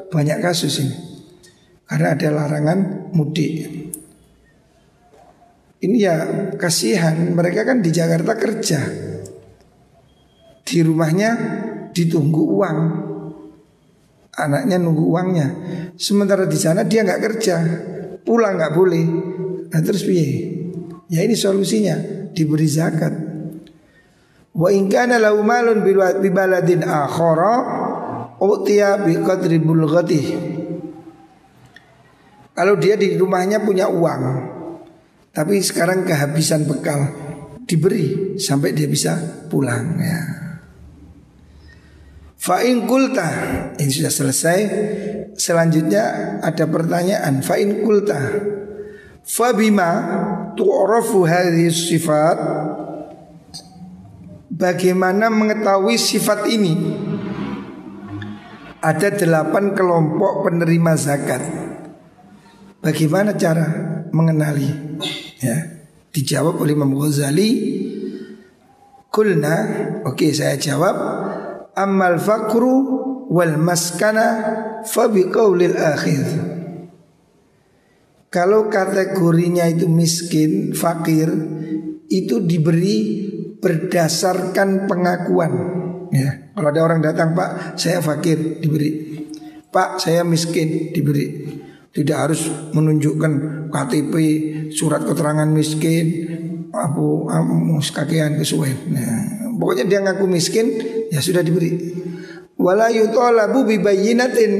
banyak 0.08 0.38
kasus 0.38 0.78
ini. 0.82 0.96
Karena 1.84 2.16
ada 2.16 2.28
larangan 2.32 3.10
mudik. 3.12 3.92
Ini 5.84 5.96
ya 6.00 6.16
kasihan. 6.56 7.34
Mereka 7.34 7.66
kan 7.66 7.84
di 7.84 7.90
Jakarta 7.92 8.32
kerja. 8.38 8.80
Di 10.64 10.78
rumahnya 10.80 11.30
ditunggu 11.92 12.42
uang. 12.56 12.78
Anaknya 14.34 14.80
nunggu 14.80 15.04
uangnya. 15.12 15.48
Sementara 16.00 16.48
di 16.48 16.56
sana 16.56 16.88
dia 16.88 17.04
nggak 17.04 17.20
kerja. 17.20 17.56
Pulang 18.24 18.56
nggak 18.56 18.72
boleh. 18.72 19.04
Nah 19.68 19.80
terus 19.84 20.08
piye? 20.08 20.56
Ya 21.12 21.20
ini 21.20 21.36
solusinya 21.36 22.13
diberi 22.34 22.68
zakat. 22.68 23.14
Wa 24.54 24.68
in 24.70 24.90
kana 24.90 25.18
lahu 25.18 25.42
malun 25.42 25.82
bi 25.86 26.30
baladin 26.30 26.82
akhara 26.86 27.54
utiya 28.38 29.02
bi 29.02 29.18
qadri 29.18 29.58
bulghati 29.58 30.22
kalau 32.54 32.78
dia 32.78 32.94
di 32.94 33.18
rumahnya 33.18 33.58
punya 33.66 33.90
uang 33.90 34.22
tapi 35.34 35.58
sekarang 35.58 36.06
kehabisan 36.06 36.70
bekal 36.70 37.10
diberi 37.66 38.38
sampai 38.38 38.70
dia 38.70 38.86
bisa 38.86 39.18
pulang 39.50 39.98
ya. 39.98 40.22
Fa'in 42.44 42.84
kulta 42.84 43.24
Ini 43.80 43.88
sudah 43.88 44.12
selesai. 44.12 44.60
Selanjutnya 45.32 46.36
ada 46.44 46.68
pertanyaan 46.68 47.40
Fa'in 47.40 47.80
kulta 47.80 48.20
Fabima 49.24 49.90
tu'rafu 50.54 51.26
hadis 51.26 51.90
sifat? 51.90 52.38
Bagaimana 54.54 55.28
mengetahui 55.28 55.98
sifat 55.98 56.46
ini? 56.46 56.74
Ada 58.78 59.14
delapan 59.14 59.74
kelompok 59.74 60.46
penerima 60.46 60.94
zakat. 60.94 61.42
Bagaimana 62.78 63.34
cara 63.34 63.66
mengenali? 64.12 64.70
Ya 65.40 65.74
Dijawab 66.14 66.62
oleh 66.62 66.78
Imam 66.78 66.94
Ghazali. 66.94 67.50
Kulna 69.10 69.56
Oke 70.06 70.30
saya 70.30 70.54
jawab. 70.54 70.94
Amal 71.74 72.22
fakru 72.22 73.02
wal 73.34 73.58
maskana 73.58 74.26
fabi 74.86 75.26
qaulil 75.26 75.74
akhir. 75.74 76.53
Kalau 78.34 78.66
kategorinya 78.66 79.62
itu 79.70 79.86
miskin, 79.86 80.74
fakir, 80.74 81.30
itu 82.10 82.42
diberi 82.42 83.30
berdasarkan 83.62 84.90
pengakuan. 84.90 85.52
Ya, 86.10 86.50
kalau 86.50 86.68
ada 86.74 86.80
orang 86.82 86.98
datang, 86.98 87.38
Pak, 87.38 87.78
saya 87.78 88.02
fakir, 88.02 88.58
diberi. 88.58 89.22
Pak, 89.70 90.02
saya 90.02 90.26
miskin, 90.26 90.90
diberi. 90.90 91.46
Tidak 91.94 92.18
harus 92.18 92.50
menunjukkan 92.74 93.32
KTP, 93.70 94.14
surat 94.74 95.06
keterangan 95.06 95.46
miskin, 95.46 96.26
abu 96.74 97.30
kakean 97.94 98.34
kesuwen. 98.42 98.74
Nah, 98.90 99.34
Pokoknya 99.54 99.84
dia 99.86 100.00
ngaku 100.02 100.26
miskin 100.26 100.66
ya 101.14 101.22
sudah 101.22 101.46
diberi. 101.46 101.70
Wala 102.54 102.86
yutolabu 102.90 103.66
bibayinatin 103.66 104.52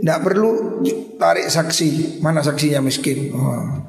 Tidak 0.00 0.18
perlu 0.24 0.69
tarik 1.16 1.46
saksi 1.48 2.20
Mana 2.24 2.40
saksinya 2.44 2.80
miskin 2.80 3.32
oh. 3.32 3.88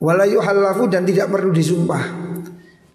Wala 0.00 0.24
yuhallafu 0.24 0.88
dan 0.88 1.04
tidak 1.04 1.28
perlu 1.28 1.52
disumpah 1.52 2.04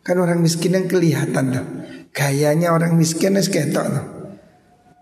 Kan 0.06 0.22
orang 0.22 0.38
miskin 0.38 0.78
yang 0.78 0.86
kelihatan 0.86 1.50
tuh. 1.50 1.66
Gayanya 2.14 2.78
orang 2.78 2.94
miskin 2.94 3.42
es 3.42 3.50
ketok 3.50 3.90
tuh. 3.90 4.06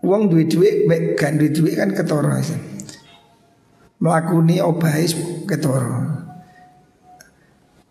Uang 0.04 0.32
duit-duit 0.32 0.88
baik 0.88 1.16
kan 1.20 1.36
duit-duit 1.36 1.76
kan 1.76 1.92
ketoro 1.92 2.32
Melakuni 4.00 4.64
obais 4.64 5.12
ketoro 5.44 6.24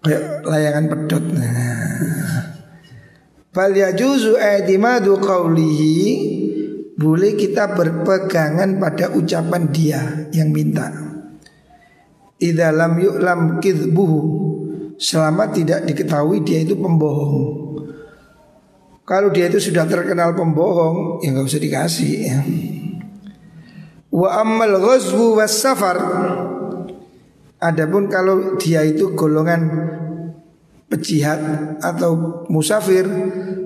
Kayak 0.04 0.46
layangan 0.46 0.86
pedot 0.90 1.26
nah. 1.32 1.94
Fal 3.54 3.72
yajuzu 3.72 4.34
i'timadu 4.36 5.22
qawlihi 5.22 6.02
boleh 6.94 7.34
kita 7.34 7.74
berpegangan 7.74 8.78
pada 8.78 9.14
ucapan 9.14 9.64
dia 9.74 10.02
yang 10.34 10.54
minta. 10.54 10.94
Idza 12.38 12.70
lam 12.76 13.00
yu'lam 13.00 13.64
kidbuhu 13.64 14.22
selama 15.00 15.50
tidak 15.50 15.88
diketahui 15.90 16.44
dia 16.44 16.62
itu 16.62 16.78
pembohong. 16.78 17.36
Kalau 19.04 19.36
dia 19.36 19.52
itu 19.52 19.60
sudah 19.60 19.84
terkenal 19.84 20.32
pembohong, 20.32 21.20
ya 21.20 21.36
nggak 21.36 21.48
usah 21.48 21.60
dikasih 21.60 22.14
ya. 22.24 22.40
Wa 24.14 24.46
ammal 24.46 24.78
ghazwu 24.78 25.42
was 25.42 25.58
safar 25.58 25.98
Adapun 27.64 28.12
kalau 28.12 28.60
dia 28.60 28.84
itu 28.84 29.16
golongan 29.16 29.72
pejihad 30.94 31.42
atau 31.82 32.46
musafir 32.54 33.10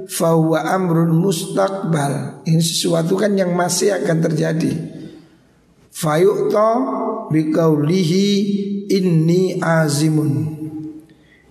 fahuwa 0.08 0.64
amrun 0.64 1.12
mustaqbal. 1.12 2.48
Ini 2.48 2.64
sesuatu 2.64 3.20
kan 3.20 3.36
yang 3.36 3.52
masih 3.52 3.92
akan 4.00 4.18
terjadi. 4.32 4.72
Fayu'ta 5.92 6.72
biqaulihi 7.28 8.28
inni 8.96 9.60
azimun. 9.60 10.56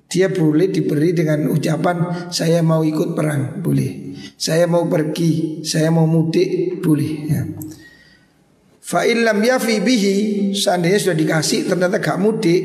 Dia 0.09 0.33
boleh 0.33 0.73
diberi 0.73 1.13
dengan 1.13 1.53
ucapan 1.53 2.31
saya 2.33 2.65
mau 2.65 2.81
ikut 2.81 3.13
perang 3.13 3.61
boleh. 3.61 4.17
Saya 4.41 4.65
mau 4.65 4.89
pergi 4.89 5.61
saya 5.61 5.93
mau 5.93 6.09
mudik 6.09 6.81
boleh 6.81 7.13
ya. 7.29 7.43
Fa 8.87 9.03
illam 9.03 9.43
yafi 9.43 9.83
bihi 9.83 10.17
seandainya 10.55 11.11
sudah 11.11 11.19
dikasih 11.19 11.67
ternyata 11.67 11.99
gak 11.99 12.23
mudik 12.23 12.63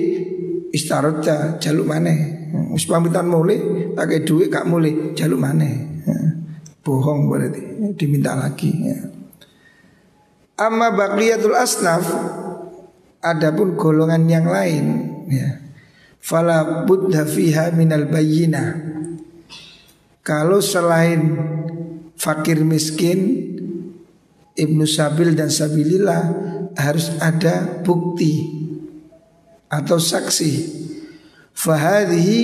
istarota 0.69 1.57
jaluk 1.57 1.89
mana 1.89 2.40
Wis 2.71 2.87
pamitan 2.87 3.27
mulai 3.27 3.59
pakai 3.95 4.23
duit 4.23 4.51
gak 4.51 4.67
mulai 4.67 5.15
jaluk 5.15 5.39
mana. 5.39 5.67
Bohong 6.81 7.29
berarti 7.29 7.93
diminta 7.93 8.33
lagi 8.33 8.71
ya. 8.73 8.99
Amma 10.57 10.93
baqiyatul 10.93 11.57
asnaf 11.57 12.05
Adapun 13.21 13.77
golongan 13.77 14.25
yang 14.25 14.49
lain 14.49 14.85
ya. 15.29 15.61
Fala 16.17 16.85
buddha 16.89 17.21
fiha 17.25 17.69
minal 17.73 18.09
bayyina 18.09 18.81
Kalau 20.25 20.57
selain 20.57 21.21
fakir 22.17 22.65
miskin 22.65 23.49
Ibnu 24.57 24.85
Sabil 24.89 25.37
dan 25.37 25.53
Sabilillah 25.53 26.23
harus 26.77 27.13
ada 27.21 27.81
bukti 27.85 28.61
atau 29.71 29.97
saksi 29.97 30.51
Fahadihi 31.55 32.41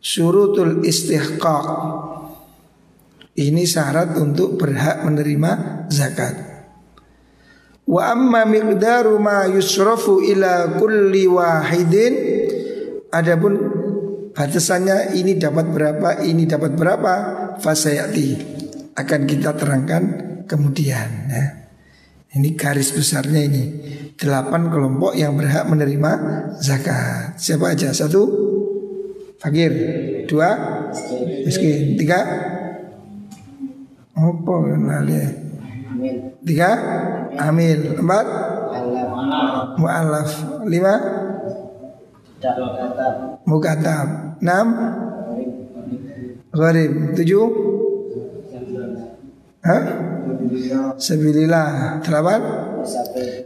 surutul 0.00 0.84
istihqaq. 0.84 1.66
Ini 3.34 3.66
syarat 3.66 4.14
untuk 4.14 4.60
berhak 4.60 5.02
menerima 5.02 5.84
zakat. 5.90 6.34
Wa 7.84 8.14
amma 8.14 8.46
miqdaru 8.46 9.18
ma 9.18 9.50
yusrafu 9.50 10.22
ila 10.22 10.78
kulli 10.78 11.26
wahidin. 11.26 12.14
Adapun 13.10 13.52
batasannya 14.30 15.18
ini 15.18 15.34
dapat 15.38 15.66
berapa, 15.70 16.22
ini 16.22 16.46
dapat 16.46 16.78
berapa 16.78 17.14
Fasayati. 17.58 18.54
Akan 18.94 19.26
kita 19.26 19.58
terangkan 19.58 20.02
kemudian 20.46 21.08
ya. 21.26 21.63
Ini 22.34 22.48
garis 22.58 22.90
besarnya 22.90 23.46
ini 23.46 23.64
Delapan 24.18 24.70
kelompok 24.70 25.14
yang 25.14 25.38
berhak 25.38 25.66
menerima 25.70 26.12
zakat 26.58 27.38
Siapa 27.38 27.74
aja? 27.74 27.90
Satu 27.94 28.44
fakir. 29.44 29.72
Dua 30.24 30.48
miskin. 31.44 32.00
Tiga 32.00 32.20
apa? 34.16 34.54
Tiga 36.48 36.70
amil. 37.36 38.00
Empat 38.00 38.26
mualaf. 39.76 40.30
Lima 40.64 40.94
mukatab. 43.44 44.40
Enam 44.40 44.66
gharib. 46.48 47.12
Tujuh 47.12 47.46
Hah? 49.64 50.13
Sabilillah. 50.98 52.00
Delapan 52.04 52.40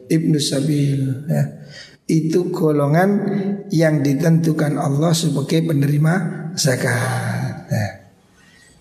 Ibnu 0.08 0.38
Sabil 0.40 1.00
ya. 1.28 1.44
Itu 2.08 2.48
golongan 2.48 3.10
yang 3.68 4.00
ditentukan 4.00 4.80
Allah 4.80 5.12
sebagai 5.12 5.60
penerima 5.68 6.14
zakat 6.56 7.68
ya. 7.68 7.88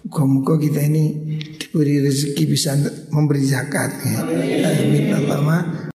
Muka-muka 0.08 0.56
kita 0.56 0.88
ini 0.88 1.36
diberi 1.60 2.00
rezeki 2.00 2.44
bisa 2.48 2.80
memberi 3.12 3.44
zakat 3.44 3.92
ya. 4.08 4.24
Amin 4.72 5.12
Allahumma 5.12 5.92